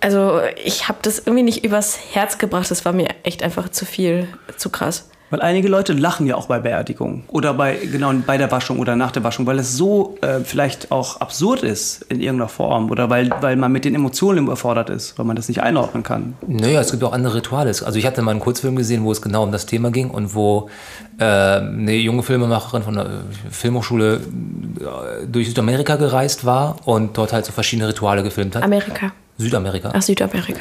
[0.00, 2.70] Also ich habe das irgendwie nicht übers Herz gebracht.
[2.70, 5.08] Das war mir echt einfach zu viel, zu krass.
[5.30, 8.94] Weil einige Leute lachen ja auch bei Beerdigungen oder bei genau bei der Waschung oder
[8.94, 13.08] nach der Waschung, weil es so äh, vielleicht auch absurd ist in irgendeiner Form oder
[13.10, 16.34] weil, weil man mit den Emotionen überfordert ist, weil man das nicht einordnen kann.
[16.46, 17.70] Naja, es gibt auch andere Rituale.
[17.70, 20.34] Also ich hatte mal einen Kurzfilm gesehen, wo es genau um das Thema ging und
[20.34, 20.68] wo
[21.18, 23.08] äh, eine junge Filmemacherin von der äh,
[23.50, 28.62] Filmhochschule äh, durch Südamerika gereist war und dort halt so verschiedene Rituale gefilmt hat.
[28.62, 29.12] Amerika.
[29.38, 29.90] Südamerika.
[29.92, 30.60] Ach, Südamerika.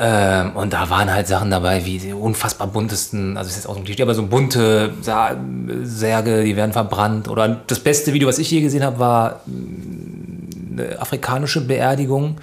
[0.00, 3.74] Ähm, und da waren halt Sachen dabei wie die unfassbar buntesten, also ist jetzt auch
[3.74, 5.36] so ein Klischee, aber so bunte Sa
[5.82, 7.28] Särge, die werden verbrannt.
[7.28, 12.36] Oder das beste Video, was ich je gesehen habe, war mh, eine afrikanische Beerdigung,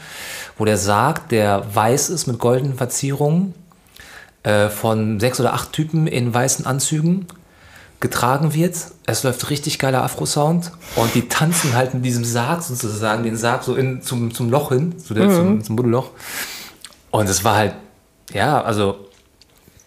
[0.57, 3.53] wo der Sarg, der weiß ist mit goldenen Verzierungen,
[4.43, 7.25] äh, von sechs oder acht Typen in weißen Anzügen
[8.01, 8.75] getragen wird.
[9.05, 13.63] Es läuft richtig geiler Afro-Sound und die tanzen halt in diesem Sarg sozusagen, den Sarg
[13.63, 16.11] so in, zum, zum Loch hin, zu der, zum, zum Buddelloch.
[17.19, 17.73] Und es war halt,
[18.33, 18.95] ja, also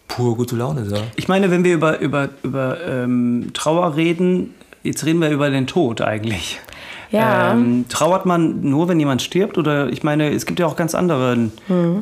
[0.07, 0.85] pur gute Laune.
[0.85, 0.97] So.
[1.17, 5.67] Ich meine, wenn wir über, über, über ähm, Trauer reden, jetzt reden wir über den
[5.67, 6.61] Tod eigentlich.
[7.11, 7.53] Ja.
[7.53, 9.57] Ähm, trauert man nur, wenn jemand stirbt?
[9.57, 11.53] Oder ich meine, es gibt ja auch ganz anderen,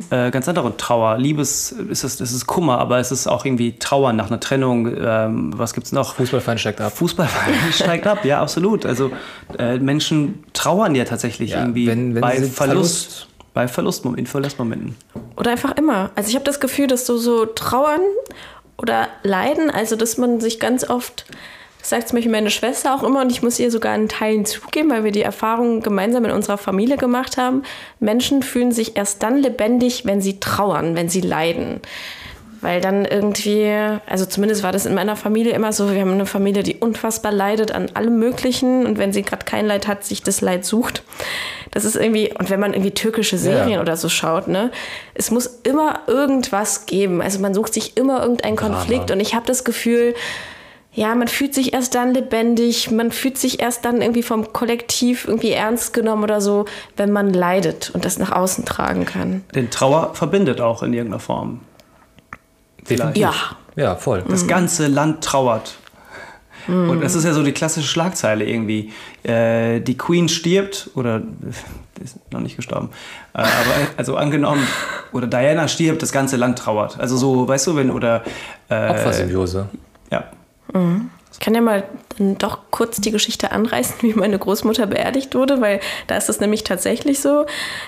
[0.09, 1.17] äh, ganz andere Trauer.
[1.17, 4.87] Liebes ist es, das ist Kummer, aber es ist auch irgendwie Trauer nach einer Trennung.
[5.01, 6.15] Ähm, was gibt's noch?
[6.15, 6.91] Fußballverein steigt ab.
[6.93, 7.29] Fußball
[7.71, 8.85] steigt ab, ja, absolut.
[8.85, 9.09] Also
[9.57, 14.95] äh, Menschen trauern ja tatsächlich Ja, irgendwie wenn- wenn bei Verlust, Verlust- bei Verlustmomenten, Verlustmomenten.
[15.35, 16.11] Oder einfach immer.
[16.13, 18.01] Also ich habe das Gefühl, dass so, so trauern
[18.77, 21.25] oder leiden, also dass man sich ganz oft,
[21.79, 24.45] das sagt zum Beispiel meine Schwester auch immer und ich muss ihr sogar in Teilen
[24.45, 27.63] zugeben, weil wir die Erfahrung gemeinsam in unserer Familie gemacht haben,
[27.99, 31.81] Menschen fühlen sich erst dann lebendig, wenn sie trauern, wenn sie leiden.
[32.61, 33.71] Weil dann irgendwie,
[34.07, 37.31] also zumindest war das in meiner Familie immer so, wir haben eine Familie, die unfassbar
[37.31, 41.03] leidet an allem Möglichen und wenn sie gerade kein Leid hat, sich das Leid sucht.
[41.71, 43.81] Das ist irgendwie, und wenn man irgendwie türkische Serien Ja.
[43.81, 44.71] oder so schaut, ne,
[45.13, 47.21] es muss immer irgendwas geben.
[47.21, 50.15] Also man sucht sich immer irgendeinen Konflikt und ich habe das Gefühl,
[50.93, 55.25] ja, man fühlt sich erst dann lebendig, man fühlt sich erst dann irgendwie vom Kollektiv
[55.27, 56.65] irgendwie ernst genommen oder so,
[56.95, 59.43] wenn man leidet und das nach außen tragen kann.
[59.53, 61.59] Denn Trauer verbindet auch in irgendeiner Form.
[62.89, 63.21] Definitiv.
[63.21, 63.33] Ja.
[63.75, 64.23] Ja, voll.
[64.27, 65.77] Das ganze Land trauert.
[66.67, 68.91] Und das ist ja so die klassische Schlagzeile irgendwie.
[69.23, 71.21] Äh, die Queen stirbt oder
[72.03, 72.89] ist noch nicht gestorben.
[73.33, 73.47] Äh, aber
[73.95, 74.67] also angenommen,
[75.13, 76.99] oder Diana stirbt, das ganze Land trauert.
[76.99, 78.23] Also so, weißt du, wenn, oder
[78.69, 79.69] äh, Opfersymbiose.
[80.11, 80.25] ja.
[81.37, 81.83] Ich kann ja mal
[82.17, 86.39] dann doch kurz die Geschichte anreißen, wie meine Großmutter beerdigt wurde, weil da ist es
[86.39, 87.45] nämlich tatsächlich so,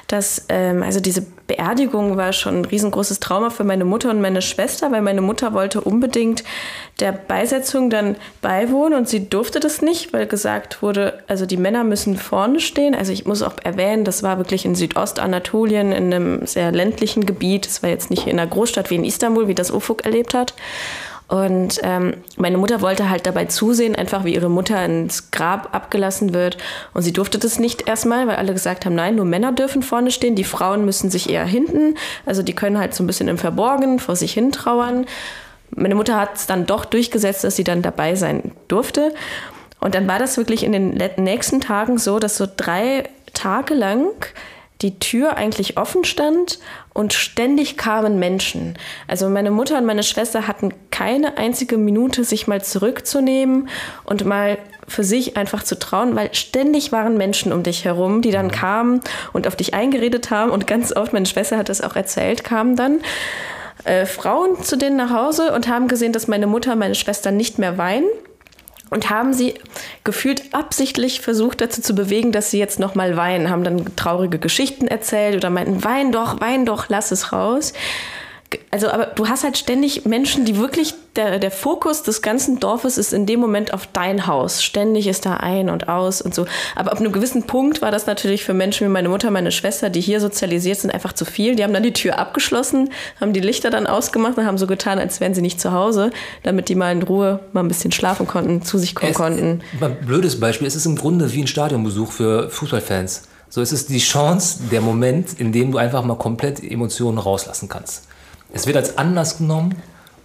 [0.07, 4.43] dass, ähm, also diese Beerdigung war schon ein riesengroßes Trauma für meine Mutter und meine
[4.43, 6.43] Schwester, weil meine Mutter wollte unbedingt
[6.99, 11.83] der Beisetzung dann beiwohnen und sie durfte das nicht, weil gesagt wurde, also die Männer
[11.83, 12.93] müssen vorne stehen.
[12.93, 17.65] Also ich muss auch erwähnen, das war wirklich in Südostanatolien, in einem sehr ländlichen Gebiet.
[17.65, 20.53] Es war jetzt nicht in einer Großstadt wie in Istanbul, wie das Ufuk erlebt hat.
[21.29, 26.33] Und ähm, meine Mutter wollte halt dabei zusehen, einfach wie ihre Mutter ins Grab abgelassen
[26.33, 26.57] wird.
[26.95, 30.09] Und sie durfte das nicht erstmal, weil alle gesagt haben, nein, nur Männer dürfen vorne
[30.09, 31.95] stehen, die Frauen müssen sich eher hinten.
[32.25, 35.05] Also die können halt so ein bisschen im Verborgenen vor sich hin trauern.
[35.69, 39.13] Meine Mutter hat es dann doch durchgesetzt, dass sie dann dabei sein durfte.
[39.79, 43.03] Und dann war das wirklich in den nächsten Tagen so, dass so drei
[43.35, 44.07] Tage lang
[44.81, 46.59] die Tür eigentlich offen stand
[46.93, 48.77] und ständig kamen Menschen.
[49.07, 53.67] Also meine Mutter und meine Schwester hatten keine einzige Minute, sich mal zurückzunehmen
[54.05, 58.31] und mal für sich einfach zu trauen, weil ständig waren Menschen um dich herum, die
[58.31, 59.01] dann kamen
[59.33, 60.49] und auf dich eingeredet haben.
[60.51, 63.01] Und ganz oft, meine Schwester hat das auch erzählt, kamen dann
[63.83, 67.31] äh, Frauen zu denen nach Hause und haben gesehen, dass meine Mutter und meine Schwester
[67.31, 68.07] nicht mehr weinen
[68.89, 69.55] und haben sie
[70.03, 74.87] gefühlt absichtlich versucht dazu zu bewegen, dass sie jetzt nochmal weinen, haben dann traurige Geschichten
[74.87, 77.73] erzählt oder meinten, wein doch, wein doch, lass es raus.
[78.71, 82.97] Also, aber du hast halt ständig Menschen, die wirklich, der, der Fokus des ganzen Dorfes
[82.97, 84.63] ist in dem Moment auf dein Haus.
[84.63, 86.45] Ständig ist da ein und aus und so.
[86.75, 89.89] Aber ab einem gewissen Punkt war das natürlich für Menschen wie meine Mutter, meine Schwester,
[89.91, 91.55] die hier sozialisiert sind, einfach zu viel.
[91.55, 94.97] Die haben dann die Tür abgeschlossen, haben die Lichter dann ausgemacht und haben so getan,
[94.97, 96.09] als wären sie nicht zu Hause,
[96.41, 99.61] damit die mal in Ruhe mal ein bisschen schlafen konnten, zu sich kommen Es- konnten.
[99.81, 103.23] Ein blödes Beispiel, es ist im Grunde wie ein Stadionbesuch für Fußballfans.
[103.51, 107.67] So es ist die Chance, der Moment, in dem du einfach mal komplett Emotionen rauslassen
[107.67, 108.03] kannst.
[108.51, 109.75] Es wird als Anlass genommen,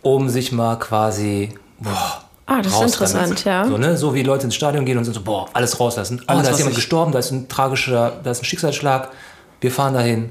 [0.03, 3.45] um sich mal quasi boah, Ah, das ist interessant, damit.
[3.45, 3.65] ja.
[3.65, 3.97] So, ne?
[3.97, 6.21] so wie Leute ins Stadion gehen und sind so, boah, alles rauslassen.
[6.21, 8.45] Oh, Alles, da ist was jemand ich- gestorben, da ist ein tragischer, da ist ein
[8.45, 9.09] Schicksalsschlag.
[9.63, 10.31] Wir fahren dahin.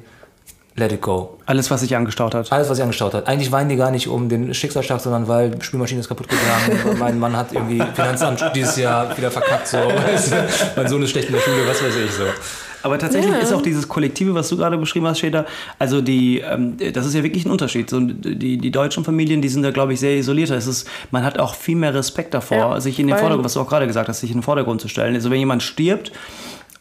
[0.75, 1.37] Let it go.
[1.45, 2.51] Alles, was sich angestaut hat.
[2.51, 3.27] Alles, was sich angestaut hat.
[3.27, 6.97] Eigentlich weinen die gar nicht um den Schicksalsschlag, sondern weil die Spülmaschine ist kaputt gegangen.
[6.99, 9.67] mein Mann hat irgendwie Finanzamt dieses Jahr wieder verkackt.
[9.67, 9.77] So.
[10.75, 12.23] Mein Sohn ist schlecht in der Schule, was weiß ich so.
[12.83, 13.39] Aber tatsächlich Ja.
[13.39, 15.45] ist auch dieses Kollektive, was du gerade beschrieben hast, Schäder,
[15.79, 17.89] also die, ähm, das ist ja wirklich ein Unterschied.
[17.89, 20.55] So, die, die deutschen Familien, die sind da, glaube ich, sehr isolierter.
[20.55, 23.53] Es ist, man hat auch viel mehr Respekt davor, Ja, sich in den Vordergrund, was
[23.53, 25.15] du auch gerade gesagt hast, sich in den Vordergrund zu stellen.
[25.15, 26.11] Also wenn jemand stirbt,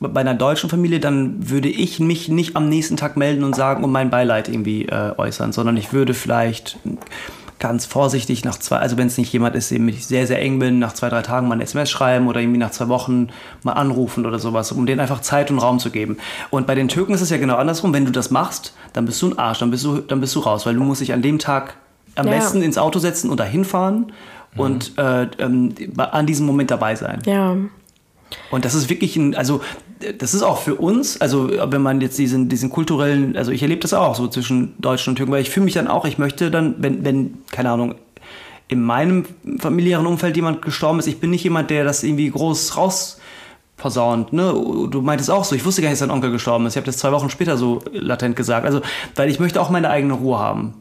[0.01, 3.85] bei einer deutschen Familie, dann würde ich mich nicht am nächsten Tag melden und sagen
[3.85, 6.77] und mein Beileid irgendwie äh, äußern, sondern ich würde vielleicht
[7.63, 10.59] ganz vorsichtig nach zwei, also wenn es nicht jemand ist, dem ich sehr, sehr eng
[10.59, 13.29] bin, nach zwei, drei Tagen mal ein SMS schreiben oder irgendwie nach zwei Wochen
[13.63, 16.17] mal anrufen oder sowas, um denen einfach Zeit und Raum zu geben.
[16.51, 17.95] Und bei den Türken ist es ja genau andersrum.
[17.95, 20.41] Wenn du das machst, dann bist du ein Arsch, dann bist du, dann bist du
[20.41, 21.75] raus, weil du musst dich an dem Tag
[22.17, 22.33] am Ja.
[22.33, 24.13] besten ins Auto setzen und dahin fahren
[24.57, 27.21] und äh, ähm, an diesem Moment dabei sein.
[27.27, 27.57] Ja.
[28.51, 29.61] Und das ist wirklich ein, also
[30.19, 33.81] das ist auch für uns, also wenn man jetzt diesen, diesen kulturellen, also ich erlebe
[33.81, 36.51] das auch so zwischen Deutschen und Türken, weil ich fühle mich dann auch, ich möchte
[36.51, 37.95] dann, wenn, wenn, keine Ahnung,
[38.69, 39.27] in meinem
[39.59, 43.21] familiären Umfeld jemand gestorben ist, ich bin nicht jemand, der das irgendwie groß raus
[43.77, 44.53] posaunt, ne?
[44.91, 46.75] Du meintest auch so, ich wusste gar nicht, dass dein Onkel gestorben ist.
[46.75, 48.65] Ich habe das zwei Wochen später so latent gesagt.
[48.65, 48.81] Also,
[49.17, 50.75] weil ich möchte auch meine eigene Ruhe haben.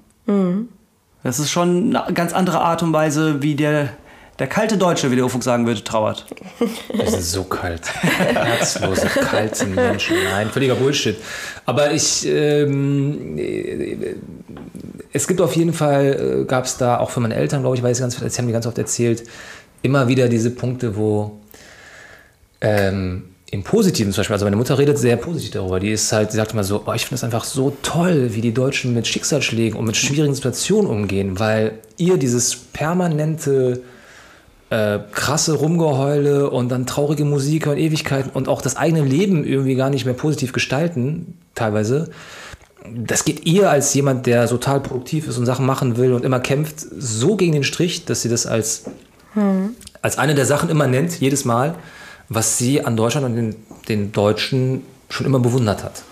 [1.23, 3.89] Das ist schon eine ganz andere Art und Weise, wie der,
[4.41, 6.25] der kalte Deutsche, wie der Ufuk sagen würde, trauert.
[6.91, 7.83] Wir sind so kalt.
[7.93, 10.15] Herzlose, kalte Menschen.
[10.31, 11.15] Nein, völliger Bullshit.
[11.67, 14.15] Aber ich, ähm, äh,
[15.13, 17.83] es gibt auf jeden Fall, äh, gab es da auch für meine Eltern, glaube ich,
[17.83, 19.25] weiß ich ganz, das haben die ganz oft erzählt,
[19.83, 21.39] immer wieder diese Punkte, wo
[22.61, 25.79] ähm, im Positiven zum Beispiel, also meine Mutter redet sehr positiv darüber.
[25.79, 28.41] Die ist halt, die sagt immer so, oh, ich finde es einfach so toll, wie
[28.41, 33.83] die Deutschen mit Schicksalsschlägen und mit schwierigen Situationen umgehen, weil ihr dieses permanente
[34.71, 39.75] äh, krasse Rumgeheule und dann traurige Musik und Ewigkeiten und auch das eigene Leben irgendwie
[39.75, 42.09] gar nicht mehr positiv gestalten, teilweise.
[42.95, 46.39] Das geht ihr als jemand, der total produktiv ist und Sachen machen will und immer
[46.39, 48.85] kämpft, so gegen den Strich, dass sie das als,
[50.01, 51.75] als eine der Sachen immer nennt, jedes Mal,
[52.29, 53.55] was sie an Deutschland und den,
[53.89, 56.03] den Deutschen schon immer bewundert hat.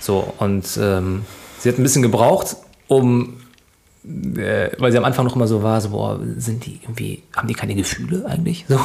[0.00, 1.22] So, und ähm,
[1.58, 2.56] sie hat ein bisschen gebraucht,
[2.88, 3.39] um
[4.04, 7.48] äh, weil sie am Anfang noch immer so war, so, boah, sind die irgendwie, haben
[7.48, 8.64] die keine Gefühle eigentlich?
[8.68, 8.80] So.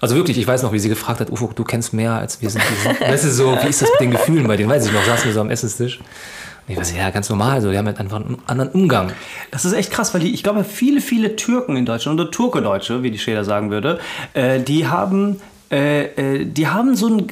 [0.00, 2.50] Also wirklich, ich weiß noch, wie sie gefragt hat, Ufo, du kennst mehr als wir
[2.50, 2.62] sind.
[3.00, 4.70] Weißt du, so, wie ist das mit den Gefühlen bei denen?
[4.70, 5.98] Weiß ich noch, saßen wir so am Essenstisch.
[5.98, 9.12] Und ich weiß, ja, ganz normal, so, die haben halt einfach einen anderen Umgang.
[9.50, 13.02] Das ist echt krass, weil die, ich glaube, viele, viele Türken in Deutschland oder Turke-Deutsche,
[13.02, 13.98] wie die Schäder sagen würde,
[14.34, 17.26] äh, die haben, äh, äh, die haben so ein,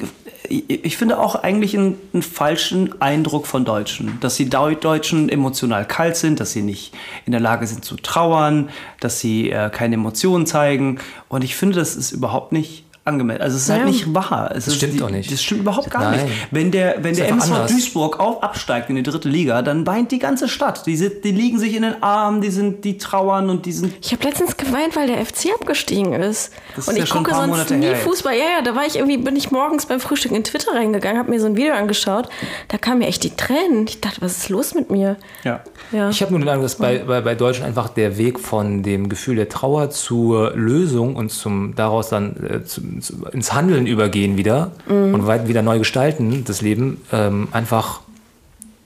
[0.49, 5.85] ich finde auch eigentlich einen, einen falschen Eindruck von Deutschen, dass die Deu Deutschen emotional
[5.85, 6.93] kalt sind, dass sie nicht
[7.25, 10.99] in der Lage sind zu trauern, dass sie äh, keine Emotionen zeigen.
[11.27, 13.43] Und ich finde, das ist überhaupt nicht angemeldet.
[13.43, 13.75] Also es ist Ja.
[13.75, 14.49] halt nicht wahr.
[14.51, 15.31] Es Das ist stimmt die, doch nicht.
[15.31, 16.25] Das stimmt überhaupt gar Nein.
[16.25, 16.35] nicht.
[16.51, 17.71] Wenn der, wenn der MSV anders.
[17.71, 20.85] Duisburg auf, absteigt in die dritte Liga, dann weint die ganze Stadt.
[20.85, 23.93] Die, sind, die liegen sich in den Armen, die, sind, die trauern und die sind
[24.01, 26.51] Ich habe letztens geweint, weil der FC abgestiegen ist.
[26.75, 27.93] Das und ist ja ich schon ein gucke paar sonst Monate nie.
[27.95, 28.33] Fußball.
[28.33, 31.29] Ja, ja, da war ich irgendwie, bin ich morgens beim Frühstück in Twitter reingegangen, habe
[31.29, 32.29] mir so ein Video angeschaut.
[32.69, 33.85] Da kamen mir echt die Tränen.
[33.87, 35.17] Ich dachte, was ist los mit mir?
[35.43, 35.61] ja.
[35.91, 36.09] Ja.
[36.11, 39.09] Ich habe nur den Eindruck, dass bei, bei, bei Deutschen einfach der Weg von dem
[39.09, 44.37] Gefühl der Trauer zur Lösung und zum daraus dann äh, zum, zu, ins Handeln übergehen
[44.37, 48.01] wieder und weit wieder neu gestalten, das Leben, ähm, einfach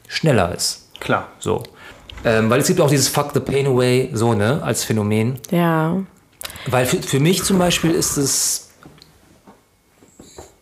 [0.08, 0.90] schneller ist.
[1.00, 1.28] Klar.
[1.40, 1.64] So.
[2.26, 5.40] Ähm, weil es gibt auch dieses Fuck the Pain Away, so, ne, als Phänomen.
[5.52, 5.98] ja.
[6.68, 8.70] Weil für, für mich zum Beispiel ist es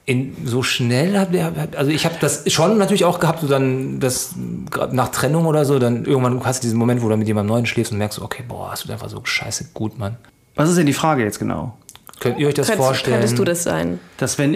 [0.06, 4.00] in, so schnell, hab, hab- also ich habe das schon natürlich auch gehabt, so dann
[4.00, 4.34] das
[4.92, 7.66] nach Trennung oder so, dann irgendwann hast du diesen Moment, wo du mit jemandem Neuen
[7.66, 10.18] schläfst und merkst, okay, boah, hast du einfach so scheiße gut, Mann.
[10.56, 11.78] Was ist denn die Frage jetzt genau?
[12.22, 13.16] Könnt ihr euch das Könntest, vorstellen?
[13.18, 14.00] könntest du das sein?
[14.18, 14.56] Dass wenn,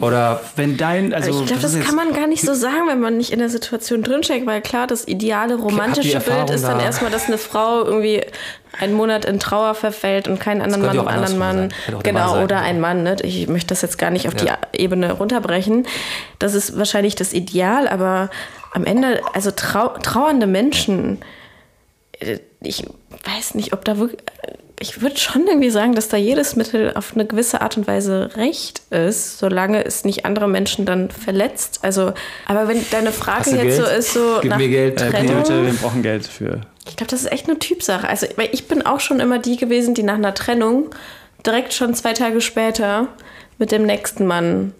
[0.00, 3.00] Oder wenn dein, also ich glaube, das, jetzt- kann man gar nicht so sagen, wenn
[3.00, 6.84] man nicht in der Situation drinsteckt, weil klar, das ideale romantische Bild ist dann da?
[6.84, 8.22] erstmal, dass eine Frau irgendwie
[8.80, 11.56] einen Monat in Trauer verfällt und keinen anderen Mann auch anderen Mann.
[11.90, 12.44] Mann Genau, sein.
[12.44, 13.02] oder ein Mann.
[13.02, 13.16] Ne?
[13.22, 14.56] Ich möchte das jetzt gar nicht auf Ja.
[14.74, 15.86] die Ebene runterbrechen.
[16.38, 18.30] Das ist wahrscheinlich das Ideal, aber
[18.72, 21.18] am Ende, also trau trauernde Menschen,
[22.20, 22.84] äh, ich
[23.26, 24.20] weiß nicht, ob da wirklich.
[24.82, 28.30] Ich würde schon irgendwie sagen, dass da jedes Mittel auf eine gewisse Art und Weise
[28.36, 31.78] recht ist, solange es nicht andere Menschen dann verletzt.
[31.82, 32.12] Also,
[32.46, 33.98] aber wenn deine Frage jetzt so Geld?
[33.98, 35.00] ist, so Gib nach mir Geld.
[35.00, 36.62] äh, Trennung, bitte, wir brauchen Geld für.
[36.88, 38.08] ich glaube, das ist echt eine Typsache.
[38.08, 40.90] Also, weil ich bin auch schon immer die gewesen, die nach einer Trennung
[41.46, 43.06] direkt schon zwei Tage später
[43.58, 44.74] mit dem nächsten Mann,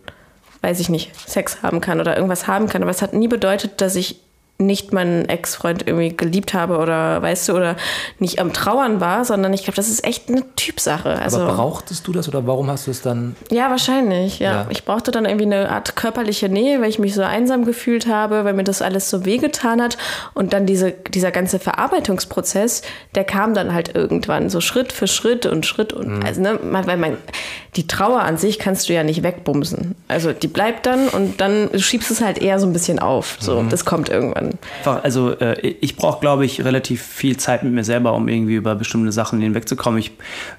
[0.62, 2.82] weiß ich nicht, Sex haben kann oder irgendwas haben kann.
[2.82, 4.20] Aber es hat nie bedeutet, dass ich
[4.58, 7.76] nicht meinen Ex-Freund irgendwie geliebt habe oder weißt du, oder
[8.18, 11.18] nicht am Trauern war, sondern ich glaube, das ist echt eine Typsache.
[11.20, 13.36] Also, aber brauchtest du das oder warum hast du es dann?
[13.50, 14.52] ja, wahrscheinlich, ja.
[14.52, 14.66] Ja.
[14.70, 18.44] Ich brauchte dann irgendwie eine Art körperliche Nähe, weil ich mich so einsam gefühlt habe,
[18.44, 19.98] weil mir das alles so wehgetan hat.
[20.34, 22.82] Und dann diese, dieser ganze Verarbeitungsprozess,
[23.14, 26.96] der kam dann halt irgendwann so Schritt für Schritt und Schritt und also, ne, weil
[26.96, 27.16] man,
[27.76, 29.94] die Trauer an sich kannst du ja nicht wegbumsen.
[30.08, 33.38] Also die bleibt dann und dann schiebst du es halt eher so ein bisschen auf.
[33.40, 34.41] So, das kommt irgendwann.
[34.78, 38.54] Einfach, also äh, ich brauche, glaube ich, relativ viel Zeit mit mir selber, um irgendwie
[38.54, 39.98] über bestimmte Sachen hinwegzukommen.
[39.98, 40.12] Ich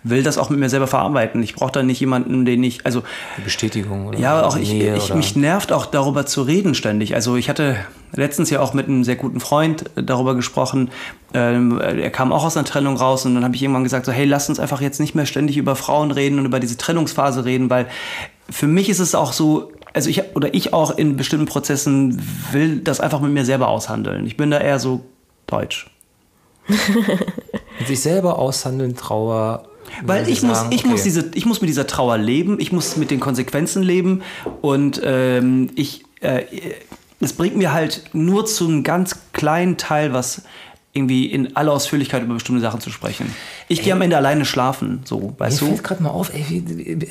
[0.04, 1.42] will das auch mit mir selber verarbeiten.
[1.44, 3.04] Ich brauche da nicht jemanden, den ich, also
[3.44, 7.16] Bestätigung oder ja, auch ich, Nähe ich oder mich nervt auch darüber zu reden ständig.
[7.16, 7.78] Also ich hatte
[8.16, 10.92] letztens ja auch mit einem sehr guten Freund äh, darüber gesprochen.
[11.34, 14.12] Ähm, er kam auch aus einer Trennung raus und dann habe ich irgendwann gesagt so,
[14.12, 17.46] hey, lass uns einfach jetzt nicht mehr ständig über Frauen reden und über diese Trennungsphase
[17.46, 17.88] reden, weil
[18.50, 22.80] für mich ist es auch so, also ich oder ich auch in bestimmten Prozessen will
[22.80, 24.26] das einfach mit mir selber aushandeln.
[24.26, 25.02] Ich bin da eher so
[25.48, 25.90] deutsch.
[27.88, 29.66] sich selber aushandeln, Trauer.
[30.02, 31.04] Weil ich muss, sagen, ich, muss okay.
[31.04, 34.24] diese, ich muss mit dieser Trauer leben, ich muss mit den Konsequenzen leben
[34.62, 36.44] und ähm, ich, äh,
[37.20, 40.44] es bringt mir halt nur zu einem ganz kleinen Teil was
[40.96, 43.34] irgendwie in aller Ausführlichkeit über bestimmte Sachen zu sprechen.
[43.68, 45.66] Ich gehe am Ende alleine schlafen, so, Mir weißt du?
[45.66, 46.64] fällt gerade mal auf, ey,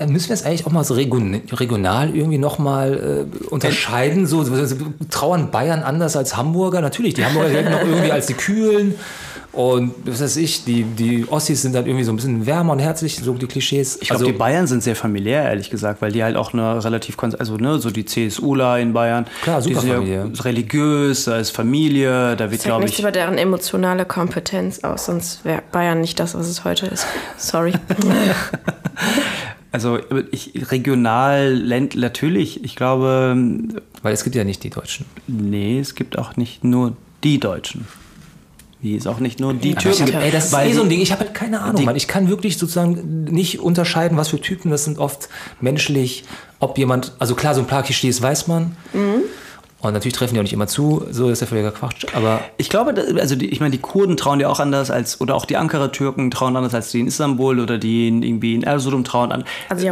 [0.06, 4.28] müssen wir es eigentlich auch mal so region, regional irgendwie nochmal äh, unterscheiden?
[4.28, 4.46] So,
[5.10, 6.80] trauern Bayern anders als Hamburger?
[6.80, 8.94] Natürlich, die Hamburger gelten noch irgendwie als die Kühlen.
[9.52, 12.78] Und was weiß ich, die, die Ossis sind dann irgendwie so ein bisschen wärmer und
[12.78, 13.98] herzlich, so die Klischees.
[14.00, 17.18] Ich glaube, die Bayern sind sehr familiär, ehrlich gesagt, weil die halt auch eine relativ,
[17.38, 20.30] also ne, so die CSUler in Bayern, Klar, die super sind ja familiär.
[20.42, 25.44] religiös, da ist Familie, da wird, glaube nichts ich, über deren emotionale Kompetenz aus, sonst
[25.44, 27.06] wäre Bayern nicht das, was es heute ist.
[27.36, 27.74] Sorry.
[29.70, 29.98] also
[30.30, 33.36] ich, regional, Land, natürlich, ich glaube,
[34.02, 35.04] Weil es gibt ja nicht die Deutschen.
[35.26, 37.86] Nee, es gibt auch nicht nur die Deutschen.
[38.82, 41.00] Wie es auch nicht nur die Türken hab, ey, das ist eh so ein Ding.
[41.00, 41.94] Ich habe halt keine Ahnung, die- Mann.
[41.96, 44.98] Ich kann wirklich sozusagen nicht unterscheiden, was für Typen das sind.
[44.98, 45.28] Oft
[45.60, 46.24] menschlich,
[46.58, 48.76] ob jemand, also klar, so ein paar Klischees weiß man.
[48.92, 52.06] Und natürlich treffen die auch nicht immer zu, so ist ja völliger Quatsch.
[52.12, 55.36] Aber Ich glaube, also die, ich meine, die Kurden trauen dir auch anders als, oder
[55.36, 59.04] auch die Ankara-Türken trauen anders als die in Istanbul oder die in, irgendwie in Erzurum
[59.04, 59.44] trauen an.
[59.68, 59.86] Also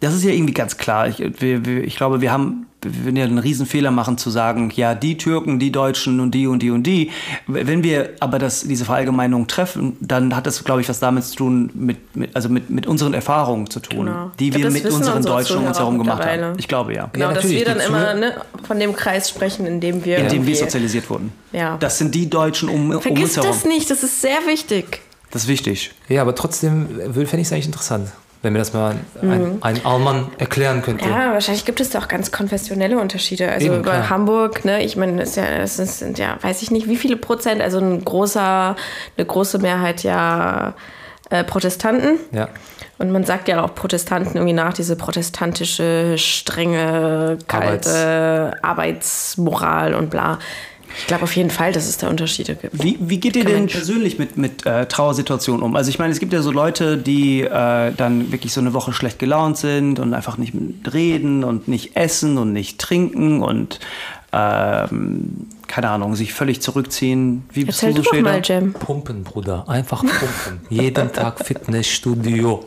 [0.00, 1.08] das ist ja irgendwie ganz klar.
[1.08, 4.30] Ich, wir, wir, ich glaube, wir haben, wir würden ja einen riesen Fehler machen zu
[4.30, 7.10] sagen, ja, die Türken, die Deutschen und die und die und die.
[7.46, 11.36] Wenn wir aber das, diese Verallgemeinung treffen, dann hat das, glaube ich, was damit zu
[11.36, 14.30] tun, mit, mit, also mit, mit unseren Erfahrungen zu tun, Genau.
[14.38, 16.54] die wir mit unseren unsere Deutschen um uns herum gemacht haben.
[16.58, 17.10] Ich glaube, ja.
[17.12, 18.34] Genau, dass natürlich, wir dann immer ne,
[18.66, 20.18] von dem Kreis sprechen, in dem wir.
[20.18, 21.32] In dem wir sozialisiert wurden.
[21.52, 21.76] Ja.
[21.78, 23.50] Das sind die Deutschen um, um Vergiss uns herum.
[23.50, 25.00] das nicht, das ist sehr wichtig.
[25.30, 25.92] Das ist wichtig.
[26.08, 28.10] ja, aber trotzdem fände ich es eigentlich interessant,
[28.42, 31.08] wenn mir das mal ein, ein Allmann erklären könnte.
[31.08, 33.50] Ja, wahrscheinlich gibt es da auch ganz konfessionelle Unterschiede.
[33.50, 34.10] Also Eben, über klar.
[34.10, 37.78] Hamburg, ne, ich meine, es ja, sind ja, weiß ich nicht, wie viele Prozent, also
[37.78, 38.76] ein großer,
[39.16, 40.74] eine große Mehrheit ja
[41.30, 42.20] äh, Protestanten.
[42.32, 42.48] Ja.
[42.98, 50.38] Und man sagt ja auch Protestanten irgendwie nach, diese protestantische, strenge, kalte Arbeitsmoral und bla.
[50.96, 52.82] Ich glaube auf jeden Fall, dass es da Unterschiede gibt.
[52.82, 53.72] Wie, wie geht ihr Kein denn Mensch.
[53.74, 55.76] persönlich mit, mit äh, Trauersituationen um?
[55.76, 58.92] Also ich meine, es gibt ja so Leute, die äh, dann wirklich so eine Woche
[58.92, 63.80] schlecht gelaunt sind und einfach nicht mit reden und nicht essen und nicht trinken und
[64.32, 67.44] ähm, keine Ahnung, sich völlig zurückziehen.
[67.52, 68.42] Wie bist Erzähl du du so doch mal?
[68.42, 68.72] Jem.
[68.72, 69.68] Pumpen, Bruder.
[69.68, 70.60] Einfach pumpen.
[70.68, 72.64] Jeden Tag Fitnessstudio.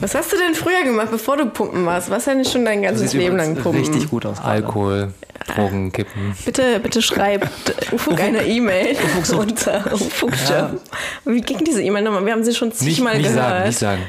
[0.00, 2.10] Was hast du denn früher gemacht, bevor du pumpen warst?
[2.10, 3.80] Was denn schon dein ganzes Leben lang pumpen?
[3.80, 4.36] Richtig gut aus.
[4.36, 4.48] gerade.
[4.50, 5.12] Alkohol,
[5.54, 6.34] Drogen, Kippen.
[6.44, 7.48] Bitte, bitte schreib
[7.92, 8.96] Ufuk eine E-Mail
[9.36, 10.78] unter Ufuk Jam.
[11.24, 12.24] Wie ging diese E-Mail nochmal?
[12.26, 13.48] Wir haben sie schon Nicht, zigmal nicht gehört.
[13.48, 14.02] sagen, nicht sagen.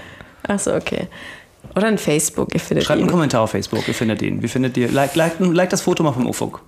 [0.44, 1.08] Achso, okay.
[1.76, 3.12] Oder ein Facebook, ihr findet Schreibt einen ihn.
[3.12, 4.42] Kommentar auf Facebook, ihr findet ihn.
[4.42, 4.92] Wie findet ihr?
[4.92, 6.62] Like, like, like das Foto mal vom Ufuk.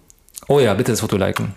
[0.48, 1.54] Oh ja, bitte das Foto liken.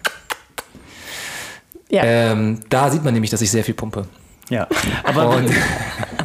[1.89, 2.03] Ja.
[2.05, 4.07] Ähm, da sieht man nämlich, dass ich sehr viel pumpe.
[4.51, 4.67] Ja.
[5.05, 5.51] Aber Und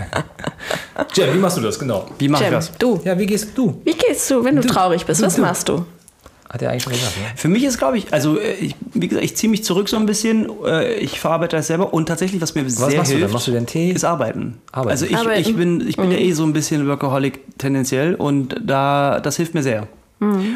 [1.13, 2.05] Jen, wie machst du das genau?
[2.17, 2.71] Wie mache ich Jem, das?
[2.77, 3.81] du, Ja, wie gehst du?
[3.83, 5.21] wie gehst du, wenn du, traurig bist?
[5.21, 5.41] Was du.
[5.41, 5.85] machst du?
[6.49, 7.23] Hat er eigentlich schon gesagt, ne?
[7.35, 9.97] Für mich ist, glaube ich, also äh, ich, wie gesagt, ich ziehe mich zurück so
[9.97, 10.49] ein bisschen.
[10.65, 13.31] äh, Ich verarbeite das selber und tatsächlich, was mir sehr machst du hilft, dann?
[13.33, 13.91] Machst du denn Tee?
[13.91, 14.57] ist Arbeiten.
[14.71, 14.89] Arbeiten.
[14.89, 15.41] Also ich, Arbeiten.
[15.41, 19.53] ich bin, ich bin ja eh so ein bisschen Workaholic tendenziell und da das hilft
[19.53, 19.87] mir sehr.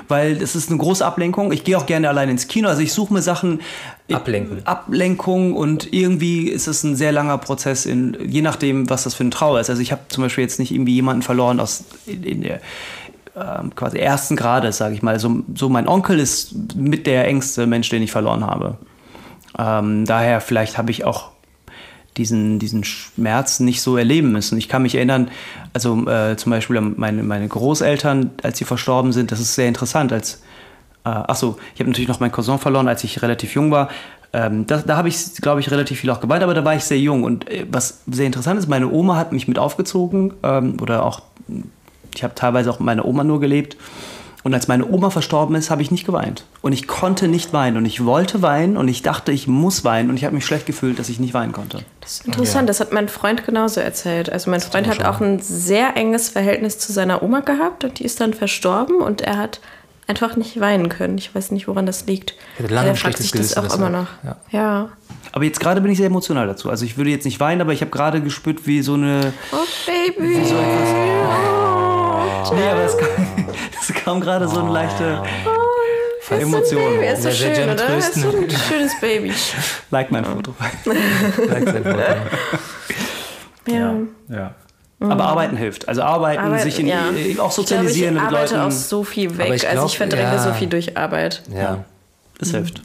[0.08, 1.52] Weil das ist eine große Ablenkung.
[1.54, 2.68] Ich gehe auch gerne allein ins Kino.
[2.68, 3.62] Also ich suche mir Sachen.
[4.12, 4.66] Ablenken.
[4.68, 9.24] Ablenkung und irgendwie ist es ein sehr langer Prozess, in, je nachdem, was das für
[9.24, 9.70] ein Trauer ist.
[9.70, 12.60] Also ich habe zum Beispiel jetzt nicht irgendwie jemanden verloren aus in, in der
[13.36, 15.20] ähm, quasi ersten Grades, sage ich mal.
[15.20, 18.78] So, so mein Onkel ist mit der engste Mensch, den ich verloren habe.
[19.58, 21.33] Ähm, daher vielleicht habe ich auch
[22.18, 24.58] diesen, diesen Schmerz nicht so erleben müssen.
[24.58, 25.30] Ich kann mich erinnern,
[25.74, 29.68] also äh, zum Beispiel an meine, meine Großeltern, als sie verstorben sind, das ist sehr
[29.68, 30.14] interessant.
[30.14, 30.42] Als,
[31.06, 33.90] äh, achso, ich habe natürlich noch meinen Cousin verloren, als ich relativ jung war.
[34.32, 36.84] Ähm, da da habe ich, glaube ich, relativ viel auch geweint, aber da war ich
[36.84, 37.24] sehr jung.
[37.24, 41.22] Und äh, was sehr interessant ist, meine Oma hat mich mit aufgezogen ähm, oder auch,
[42.16, 43.78] ich habe teilweise auch mit meiner Oma nur gelebt.
[44.44, 46.44] Und als meine Oma verstorben ist, habe ich nicht geweint.
[46.62, 47.78] Und ich konnte nicht weinen.
[47.78, 50.10] Und ich wollte weinen und ich dachte, ich muss weinen.
[50.10, 51.80] Und ich habe mich schlecht gefühlt, dass ich nicht weinen konnte.
[52.02, 54.30] Das ist interessant, das hat mein Freund genauso erzählt.
[54.30, 58.04] Also mein Freund hat auch ein sehr enges Verhältnis zu seiner Oma gehabt und die
[58.04, 59.62] ist dann verstorben und er hat
[60.08, 61.18] einfach nicht weinen können.
[61.18, 62.36] Ich weiß nicht, woran das liegt.
[62.58, 64.08] Er hatte lange er fragt schlechtes sich das Gewissen, auch immer noch.
[64.22, 64.38] deshalb.
[64.52, 64.90] Ja.
[65.32, 66.70] Aber jetzt gerade bin ich sehr emotional dazu.
[66.70, 69.34] Also ich würde jetzt nicht weinen, aber ich habe gerade gespürt, wie so eine...
[69.52, 70.30] Oh, Baby.
[70.30, 71.23] Wie so etwas...
[72.56, 73.08] Nee, aber es kam,
[73.82, 75.22] es kam gerade so eine leichte
[76.30, 76.82] Emotion.
[76.94, 77.06] Baby.
[77.06, 77.84] Er ist so Sehr, sehr schön, Jen oder?
[77.90, 79.34] Er ist so ein schönes Baby.
[79.92, 80.54] Like mein Foto.
[80.60, 81.98] Sagt sein Wort,
[83.68, 83.74] ja.
[83.76, 83.94] Ja.
[84.30, 84.56] Ja.
[85.00, 85.88] Aber arbeiten hilft.
[85.90, 87.04] Also arbeiten, Arbeiten, sich in, ja.
[87.40, 88.68] auch sozialisieren ich glaube, ich mit arbeite Leuten.
[88.68, 89.46] auch so viel weg.
[89.48, 90.40] Aber ich also glaub, ich verdränge ja.
[90.44, 91.44] so viel durch Arbeit.
[91.54, 91.84] ja.
[92.40, 92.82] Das hilft.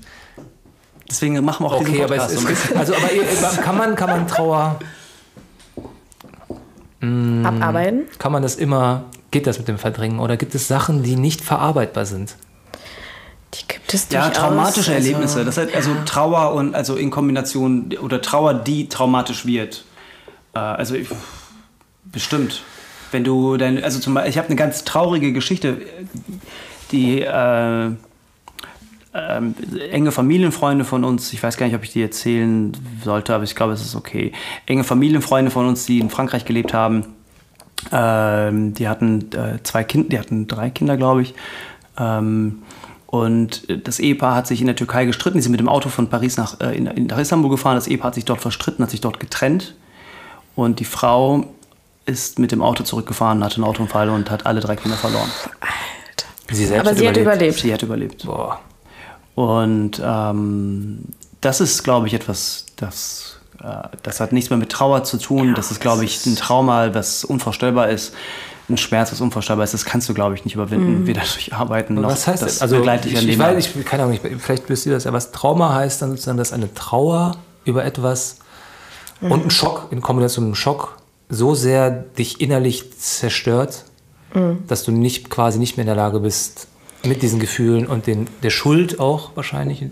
[1.09, 2.43] Deswegen machen wir auch Okay, diesen aber es Podcast.
[2.43, 4.79] so ein ist, also aber ihr- kann man, kann man Trauer,
[7.01, 7.47] Mhm.
[7.47, 8.03] Abarbeiten.
[8.19, 11.41] kann man das immer, geht das mit dem Verdrängen oder gibt es Sachen, die nicht
[11.41, 12.37] verarbeitbar sind?
[13.55, 14.39] Die gibt es Ja, durchaus.
[14.39, 15.45] traumatische Also, Erlebnisse.
[15.45, 19.85] Das heißt also Trauer und also in Kombination oder Trauer, die traumatisch wird.
[20.55, 21.09] Äh, also ich,
[22.05, 22.63] bestimmt.
[23.11, 25.81] Wenn du dein, also zum Beispiel, ich habe eine ganz traurige Geschichte,
[26.93, 27.91] die äh,
[29.15, 29.55] ähm,
[29.91, 33.57] enge Familienfreunde von uns, ich weiß gar nicht, ob ich die erzählen sollte, aber ich
[33.57, 34.33] glaube, es ist okay.
[34.67, 37.07] Enge Familienfreunde von uns, die in Frankreich gelebt haben,
[37.93, 41.35] ähm, die hatten äh, zwei Kinder, die hatten drei Kinder, glaube ich.
[41.99, 42.63] Ähm,
[43.07, 45.39] und das Ehepaar hat sich in der Türkei gestritten.
[45.39, 47.77] Die sind mit dem Auto von Paris nach, äh, in, in, nach Istanbul gefahren.
[47.77, 49.75] Das Ehepaar hat sich dort verstritten, hat sich dort getrennt.
[50.55, 51.47] Und die Frau
[52.05, 55.31] ist mit dem Auto zurückgefahren, hatte einen Autounfall und hat alle drei Kinder verloren.
[56.51, 57.59] Sie selbst Aber sie hat überlebt.
[57.59, 58.25] Sie hat überlebt.
[58.25, 58.61] Boah.
[59.35, 61.05] Und ähm,
[61.41, 63.38] das ist, glaube ich, etwas, das,
[64.03, 65.55] das hat nichts mehr mit Trauer zu tun.
[65.55, 68.15] das ist, glaube ich, ein Trauma, was unvorstellbar ist.
[68.69, 69.73] Ein Schmerz, was unvorstellbar ist.
[69.73, 72.05] Das kannst du, glaube ich, nicht überwinden, weder durch Arbeiten noch.
[72.05, 72.61] Was heißt das?
[72.61, 75.07] Also, begleitet ich, ein ich, Leben weiß, ich keine Ahnung, ich, vielleicht wisst ihr das,
[75.07, 78.39] aber was Trauma heißt dann sozusagen, dass eine Trauer über etwas
[79.21, 80.99] und ein Schock in Kombination mit einem Schock
[81.29, 83.85] so sehr dich innerlich zerstört,
[84.67, 86.69] dass du nicht quasi nicht mehr in der Lage bist,
[87.05, 89.85] mit diesen Gefühlen und den, der Schuld auch wahrscheinlich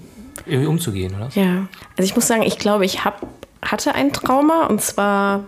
[0.45, 1.29] irgendwie umzugehen, oder?
[1.35, 3.27] Ja, also ich muss sagen, ich glaube, ich hab,
[3.63, 5.45] hatte ein Trauma und zwar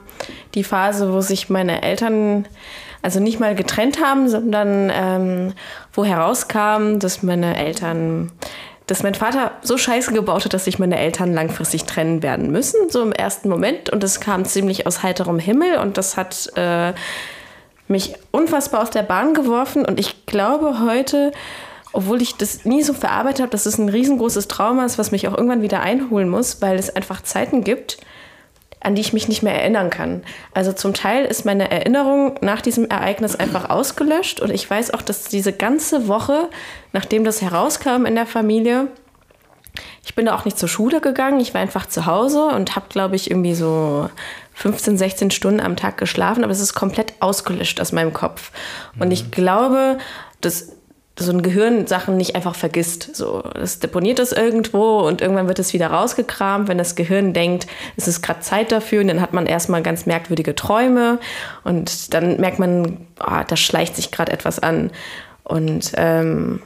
[0.54, 2.46] die Phase, wo sich meine Eltern
[3.02, 5.54] also nicht mal getrennt haben, sondern ähm,
[5.92, 8.32] wo herauskam, dass meine Eltern,
[8.86, 12.90] dass mein Vater so scheiße gebaut hat, dass sich meine Eltern langfristig trennen werden müssen,
[12.90, 13.90] so im ersten Moment.
[13.90, 16.92] Und das kam ziemlich aus heiterem Himmel und das hat äh,
[17.86, 21.32] mich unfassbar aus der Bahn geworfen und ich glaube heute,
[21.92, 25.26] obwohl ich das nie so verarbeitet habe, dass es ein riesengroßes Trauma ist, was mich
[25.28, 27.98] auch irgendwann wieder einholen muss, weil es einfach Zeiten gibt,
[28.80, 30.22] an die ich mich nicht mehr erinnern kann.
[30.54, 35.02] Also zum Teil ist meine Erinnerung nach diesem Ereignis einfach ausgelöscht und ich weiß auch,
[35.02, 36.48] dass diese ganze Woche,
[36.92, 38.88] nachdem das herauskam in der Familie,
[40.04, 42.86] ich bin da auch nicht zur Schule gegangen, ich war einfach zu Hause und habe,
[42.88, 44.08] glaube ich, irgendwie so
[44.54, 48.50] 15, 16 Stunden am Tag geschlafen, aber es ist komplett ausgelöscht aus meinem Kopf.
[48.98, 49.98] Und ich glaube,
[50.40, 50.72] dass
[51.18, 53.14] so ein Gehirn Sachen nicht einfach vergisst.
[53.14, 57.66] So, es deponiert das irgendwo und irgendwann wird es wieder rausgekramt, wenn das Gehirn denkt,
[57.96, 61.18] es ist gerade Zeit dafür und dann hat man erstmal ganz merkwürdige Träume
[61.64, 64.90] und dann merkt man, oh, da schleicht sich gerade etwas an.
[65.44, 66.60] Und ähm,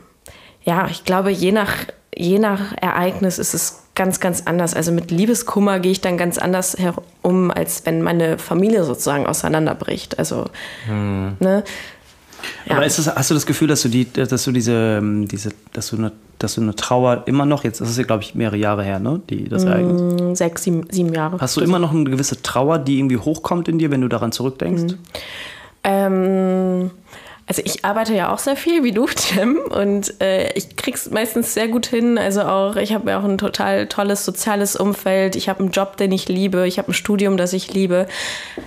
[0.65, 1.73] ja, ich glaube, je nach,
[2.15, 4.75] je nach Ereignis ist es ganz, ganz anders.
[4.75, 10.19] Also mit Liebeskummer gehe ich dann ganz anders herum, als wenn meine Familie sozusagen auseinanderbricht.
[10.19, 10.47] Also,
[11.41, 11.65] ne?
[12.67, 12.77] Ja.
[12.77, 15.51] Aber ist das, hast du das Gefühl, dass du die, dass du diese, ähm, diese,
[15.73, 18.35] dass du eine, dass du eine Trauer immer noch, jetzt das ist ja, glaube ich,
[18.35, 19.21] mehrere Jahre her, ne?
[19.31, 20.39] Die, das Ereignis.
[20.39, 21.39] Sechs, sieben, sieben Jahre.
[21.39, 24.33] Hast du immer noch eine gewisse Trauer, die irgendwie hochkommt in dir, wenn du daran
[24.33, 24.95] zurückdenkst?
[25.85, 26.91] Ähm,
[27.47, 31.55] also ich arbeite ja auch sehr viel wie du, Tim, und äh, ich krieg's meistens
[31.55, 32.19] sehr gut hin.
[32.19, 35.37] Also auch, ich habe ja auch ein total tolles soziales Umfeld.
[35.37, 36.67] Ich habe einen Job, den ich liebe.
[36.67, 38.07] Ich habe ein Studium, das ich liebe.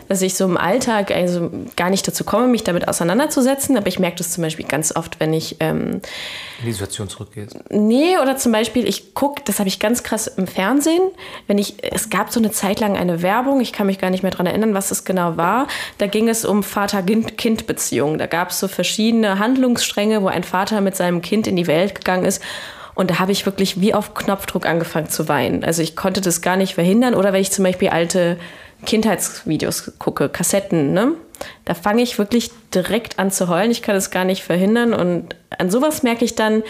[0.10, 3.78] Dass ich so im Alltag also gar nicht dazu komme, mich damit auseinanderzusetzen.
[3.78, 6.02] Aber ich merke das zum Beispiel ganz oft, wenn ich ähm,
[6.60, 7.58] In die Situation zurückgehst.
[7.70, 11.02] Nee, oder zum Beispiel, ich gucke, das habe ich ganz krass im Fernsehen,
[11.48, 14.24] wenn ich, es gab so eine Zeit lang eine Werbung, ich kann mich gar nicht
[14.24, 15.68] mehr daran erinnern, was es genau war.
[15.98, 18.18] Da ging es um Vater-Kind-Beziehungen.
[18.18, 21.96] Da gab es so verschiedene Handlungsstränge, wo ein Vater mit seinem Kind in die Welt
[21.96, 22.42] gegangen ist.
[22.96, 25.64] Und da habe ich wirklich wie auf Knopfdruck angefangen zu weinen.
[25.64, 27.14] Also ich konnte das gar nicht verhindern.
[27.14, 28.38] Oder wenn ich zum Beispiel alte
[28.86, 31.12] Kindheitsvideos gucke, Kassetten, ne?
[31.66, 33.70] Da fange ich wirklich direkt an zu heulen.
[33.70, 34.94] Ich kann das gar nicht verhindern.
[34.94, 36.64] Und an sowas merke ich dann,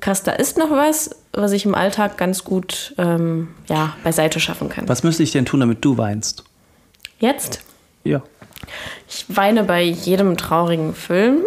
[0.00, 4.68] krass, da ist noch was, was ich im Alltag ganz gut ähm, ja, beiseite schaffen
[4.68, 4.88] kann.
[4.88, 6.44] Was müsste ich denn tun, damit du weinst?
[7.18, 7.62] Jetzt?
[8.04, 8.22] Ja.
[9.08, 11.42] Ich weine bei jedem traurigen Film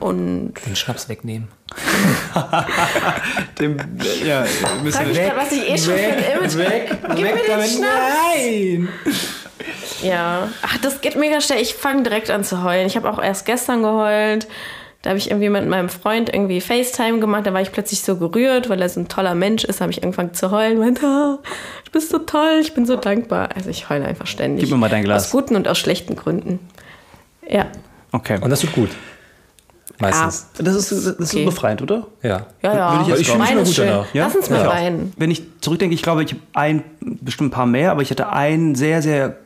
[0.00, 1.48] und Den Schnaps wegnehmen.
[3.58, 3.76] Dem,
[4.24, 4.44] ja,
[4.82, 7.80] müssen Sag ich grad, was ich eh schon für ein Image Gib mir den Schnaps.
[7.80, 8.88] Nein!
[10.02, 11.60] Ja, ach, das geht mega schnell.
[11.60, 12.86] Ich fange direkt an zu heulen.
[12.86, 14.46] Ich habe auch erst gestern geheult.
[15.02, 17.46] Da habe ich irgendwie mit meinem Freund irgendwie FaceTime gemacht.
[17.46, 19.80] Da war ich plötzlich so gerührt, weil er so ein toller Mensch ist.
[19.80, 20.78] habe ich angefangen zu heulen.
[20.78, 21.38] Meinte, ah,
[21.84, 23.50] du bist so toll, ich bin so dankbar.
[23.54, 24.64] Also ich heule einfach ständig.
[24.64, 25.26] Gib mir mal dein Glas.
[25.26, 26.58] Aus guten und aus schlechten Gründen.
[27.48, 27.66] Ja.
[28.10, 28.38] Okay.
[28.40, 28.90] Und das tut gut.
[30.00, 30.48] Meistens.
[30.58, 31.44] Das ist, das ist Okay.
[31.44, 32.06] befreiend, oder?
[32.22, 32.46] Ja.
[32.62, 32.92] Ja, ja.
[33.06, 33.86] Würde ich Ich fühle mich gut schön.
[33.88, 34.14] danach.
[34.14, 34.24] Ja?
[34.26, 34.68] Lass uns mal Ja.
[34.68, 35.12] weinen.
[35.16, 38.30] Wenn ich zurückdenke, ich glaube, ich habe ein, bestimmt ein paar mehr, aber ich hatte
[38.32, 39.36] einen sehr, sehr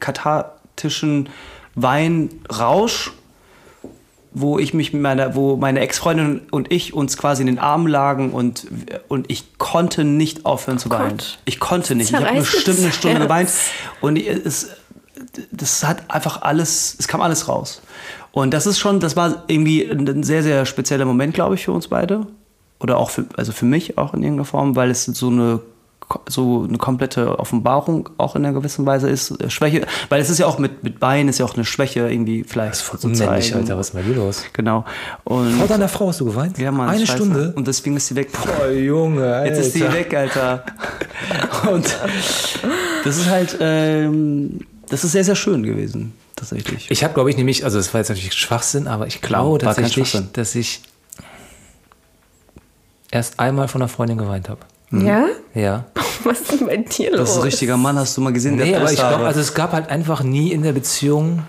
[0.00, 1.28] kathartischen
[1.74, 3.12] Weinrausch,
[4.32, 7.86] wo ich mich mit meiner, wo meine Ex-Freundin und ich uns quasi in den Armen
[7.86, 8.66] lagen und,
[9.08, 11.18] und ich konnte nicht aufhören zu weinen.
[11.18, 11.38] Gott.
[11.44, 12.10] Ich konnte nicht.
[12.10, 13.50] Ich habe bestimmt eine Stunde geweint
[14.00, 14.68] und es,
[15.50, 17.82] das hat einfach alles, es kam alles raus.
[18.32, 21.72] Und das ist schon, das war irgendwie ein sehr, sehr spezieller Moment, glaube ich, für
[21.72, 22.26] uns beide.
[22.80, 25.60] Oder auch für, also für mich auch in irgendeiner Form, weil es so eine,
[26.26, 29.30] so eine komplette Offenbarung auch in einer gewissen Weise ist.
[29.42, 32.08] Äh, Schwäche, weil es ist ja auch mit, mit Beinen ist ja auch eine Schwäche
[32.08, 32.72] irgendwie vielleicht.
[32.72, 33.54] Das ist voll unmännlich.
[33.54, 33.76] Alter.
[33.78, 34.44] Was ist bei dir los?
[34.52, 34.84] Genau.
[35.24, 36.58] Und, Vor deiner Frau hast du geweint?
[36.58, 37.06] ja, Mann, Eine.
[37.06, 37.52] Stunde?
[37.56, 38.28] Und deswegen ist sie weg.
[38.32, 39.46] Oh, Junge, Alter.
[39.46, 40.64] Jetzt ist sie weg, Alter.
[41.70, 41.98] Und
[43.04, 46.90] das ist halt, ähm, das ist sehr, sehr schön gewesen, tatsächlich.
[46.90, 49.74] Ich habe, glaube ich, nämlich, also das war jetzt natürlich Schwachsinn, aber ich glaube War
[49.74, 50.82] kein tatsächlich, dass ich
[53.10, 54.60] erst einmal von einer Freundin geweint habe.
[54.90, 55.26] Ja?
[55.54, 55.84] Ja.
[56.24, 57.20] Was ist denn bei dir los?
[57.20, 59.40] das ist ein richtiger Mann, hast du mal gesehen, der Nee, aber ich glaube, also
[59.40, 61.44] es gab halt einfach nie in der Beziehung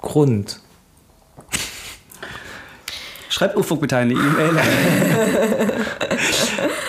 [0.00, 0.60] Grund.
[3.28, 4.50] Schreibt Ufuk bitte eine E-Mail.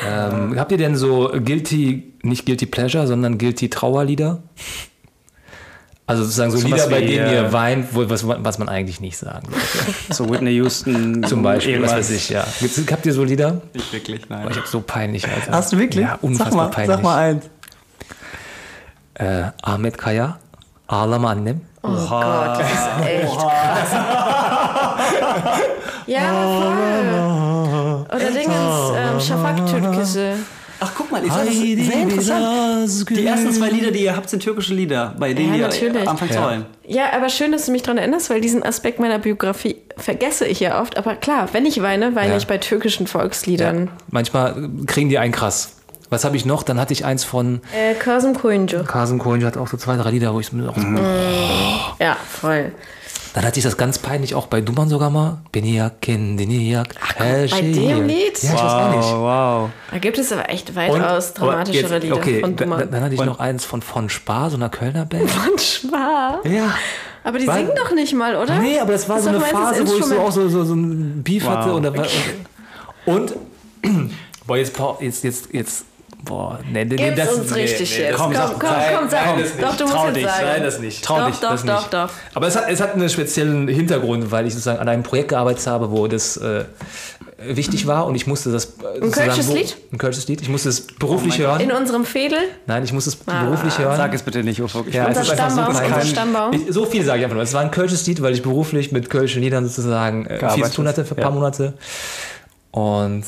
[0.10, 4.42] Ähm, habt ihr denn so guilty, nicht guilty pleasure, sondern guilty Trauerlieder?
[6.10, 8.68] Also sozusagen so So Lieder, was bei denen äh, ihr weint, wo, was, was man
[8.68, 9.96] eigentlich nicht sagen sollte.
[10.14, 11.24] so Whitney Houston.
[11.24, 12.10] Zum Beispiel, was irgendwas.
[12.10, 12.46] weiß ich, ja.
[12.92, 13.62] Habt ihr so Lieder?
[13.76, 14.48] Nicht wirklich, Oh, nein.
[14.50, 15.52] ich hab so peinlich, Alter.
[15.52, 16.04] Hast du wirklich?
[16.04, 16.96] Ja, unfassbar sag mal, peinlich.
[16.96, 17.46] Sag mal eins.
[19.14, 20.40] Äh, Ahmet Kaya,
[20.88, 21.62] Ağlama Annem.
[21.84, 23.92] Oh Gott, das ist echt krass.
[26.08, 28.06] ja, voll.
[28.16, 30.34] Oder Dingens, ähm, Schafak-Türkise.
[30.42, 30.59] Ach,
[31.10, 33.10] guck mal, ich sag, das sehr interessant.
[33.10, 36.08] Die ersten zwei Lieder, die ihr habt, sind türkische Lieder, bei denen Ja, ihr natürlich.
[36.08, 36.46] anfangt zu Ja.
[36.46, 36.66] heulen.
[36.88, 40.60] Ja, aber schön, dass du mich daran erinnerst, weil diesen Aspekt meiner Biografie vergesse ich
[40.60, 40.98] ja oft.
[40.98, 42.38] Aber klar, wenn ich weine, weine Ja.
[42.38, 43.90] ich bei türkischen Volksliedern.
[44.10, 45.74] Manchmal kriegen die einen krass.
[46.12, 46.64] Was habe ich noch?
[46.64, 48.84] Dann hatte ich eins von Äh, Kasım Koyuncu.
[48.84, 50.98] Kasım Koyuncu, hat auch so zwei, drei Lieder, wo ich mir auch Mhm.
[52.00, 52.72] Ja, voll.
[53.34, 55.38] Dann hatte ich das ganz peinlich auch bei Duman sogar mal.
[55.52, 58.42] Beniak, Kendiniak, bei dem Lied?
[58.42, 59.10] Ja, ich weiß auch nicht.
[59.14, 59.70] wow.
[59.92, 62.90] Da gibt es aber echt Und- weitaus aber dramatischere jetzt- Lieder okay, von Duman.
[62.92, 65.30] Dann hatte ich noch eins von von Spar, so einer Kölner Band.
[65.30, 66.40] Von Schwar.
[66.46, 66.74] Ja.
[67.24, 68.58] Aber die War- singen doch nicht mal, oder?
[68.60, 70.74] Nee, aber das war Das so eine Phase, wo ich so auch so, so, so
[70.74, 71.52] ein Beef Wow.
[71.52, 71.74] hatte.
[71.74, 72.06] Und, war,
[73.06, 73.34] und,
[73.84, 74.12] und
[74.48, 75.86] boah, jetzt, pa- jetzt, jetzt, jetzt,
[76.24, 78.16] boah, nee, nee, Gib's das, uns richtig jetzt.
[78.18, 79.38] komm, Komm, sag- komm, nein, komm, sag.
[79.38, 79.52] nicht.
[79.62, 80.46] Doch, du musst Trau jetzt dich, sagen.
[80.46, 81.04] nein, das nicht.
[81.04, 81.94] Trau doch, dich, doch, das doch, nicht.
[81.94, 82.10] doch.
[82.36, 85.66] Aber es hat, es hat einen speziellen Hintergrund, weil ich sozusagen an einem Projekt gearbeitet
[85.68, 86.66] habe, wo das äh,
[87.42, 88.66] wichtig war und ich musste das.
[88.96, 89.78] Äh, ein kölsches Lied?
[89.94, 90.42] Ein kölsches Lied.
[90.42, 91.62] Ich musste es beruflich hören.
[91.62, 92.38] In unserem Fädel?
[92.68, 93.96] Nein, ich musste es beruflich hören.
[93.98, 94.88] Sag es bitte nicht, Ufuk.
[94.90, 95.96] Ich Ja, Unser ist einfach so Stammbaum, peinlich.
[95.96, 96.54] unser Stammbaum.
[96.54, 97.44] Ich, so viel sage ich einfach nur.
[97.44, 100.72] Es war ein kölsches Lied, weil ich beruflich mit kölschen Liedern sozusagen äh, viel zu
[100.74, 101.36] tun hatte für ein paar Ja.
[101.36, 101.74] Monate.
[102.72, 103.24] Und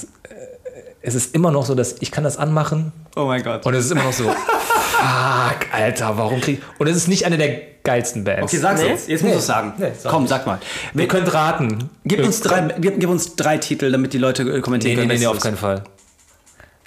[1.02, 3.66] es ist immer noch so, dass ich kann das anmachen Oh mein Gott.
[3.66, 5.74] und es ist immer noch so, fuck.
[5.74, 8.43] Alter, warum krieg Und es ist nicht eine der geilsten Bands.
[8.43, 8.89] Okay, sag's Nee?
[8.89, 9.08] jetzt.
[9.10, 9.74] Jetzt musst du es sagen.
[9.78, 10.30] Nee, sag Komm, nicht.
[10.30, 10.60] sag mal.
[10.93, 11.89] Ihr könnt raten.
[12.06, 15.08] Gib uns, drei, gib, gib uns drei Titel, damit die Leute äh, kommentieren Nee, nee,
[15.08, 15.20] können.
[15.20, 15.84] nee, nee, welches auf keinen Fall.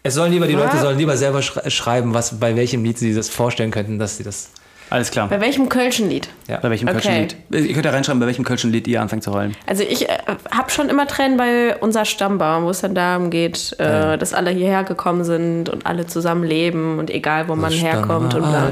[0.04, 0.52] Es sollen lieber, die?
[0.54, 4.18] Leute sollen lieber selber schrei- schreiben, was, bei welchem Lied sie das vorstellen könnten, dass
[4.18, 4.50] sie das.
[4.90, 5.28] Alles klar.
[5.28, 6.28] Bei welchem Kölschen Lied?
[6.46, 6.58] Ja.
[6.58, 7.00] Bei welchem Okay.
[7.00, 7.14] Kölschen
[7.50, 7.68] Lied?
[7.68, 9.56] Ihr könnt ja reinschreiben, bei welchem Kölschen Lied ihr anfängt zu heulen.
[9.66, 10.18] Also ich äh,
[10.54, 14.50] habe schon immer Tränen bei unser Stammbaum, wo es dann darum geht, äh, dass alle
[14.50, 18.68] hierher gekommen sind und alle zusammen leben und egal wo man herkommt und bla.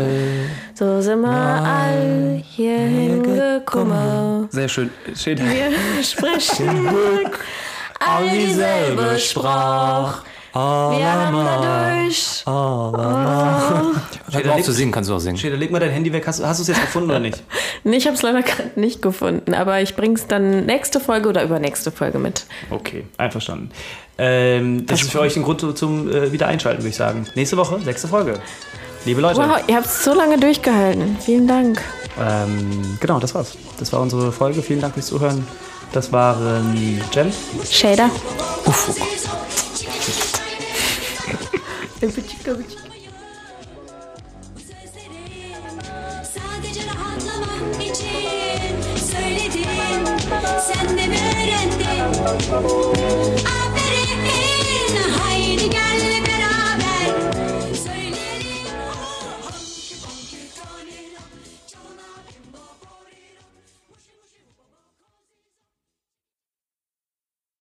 [0.74, 4.48] So sind wir all hierhin gekommen.
[4.50, 4.90] Sehr schön.
[5.16, 5.38] Schön.
[5.38, 6.90] Wir sprechen
[7.98, 10.22] all dieselbe Sprache.
[10.54, 12.42] Wir haben dadurch.
[12.44, 15.38] Hör mal auf zu singen, kannst du auch singen.
[15.38, 16.26] Schäder, leg mal dein Handy weg.
[16.26, 17.42] Hast, hast du es jetzt gefunden oder nicht?
[17.84, 21.42] Nee, ich habe es leider gerade nicht gefunden, aber ich bring's dann nächste Folge oder
[21.42, 22.46] übernächste Folge mit.
[22.70, 23.72] Okay, einverstanden.
[24.18, 27.26] Ähm, das ist für euch ein Grund zum äh, Wiedereinschalten, würde ich sagen.
[27.34, 28.38] Nächste Woche, sechste Folge.
[29.04, 29.40] Liebe Leute.
[29.40, 31.16] Wow, ihr habt es so lange durchgehalten.
[31.20, 31.82] Vielen Dank.
[32.20, 33.56] Ähm, genau, das war's.
[33.80, 34.62] Das war unsere Folge.
[34.62, 35.44] Vielen Dank fürs Zuhören.
[35.92, 37.32] Das waren Jen.
[37.68, 38.10] Shader.
[46.24, 49.70] Sadece rahatlamak için söyledim.
[50.60, 51.82] Sen de mi öğrendin?
[53.46, 54.21] I'm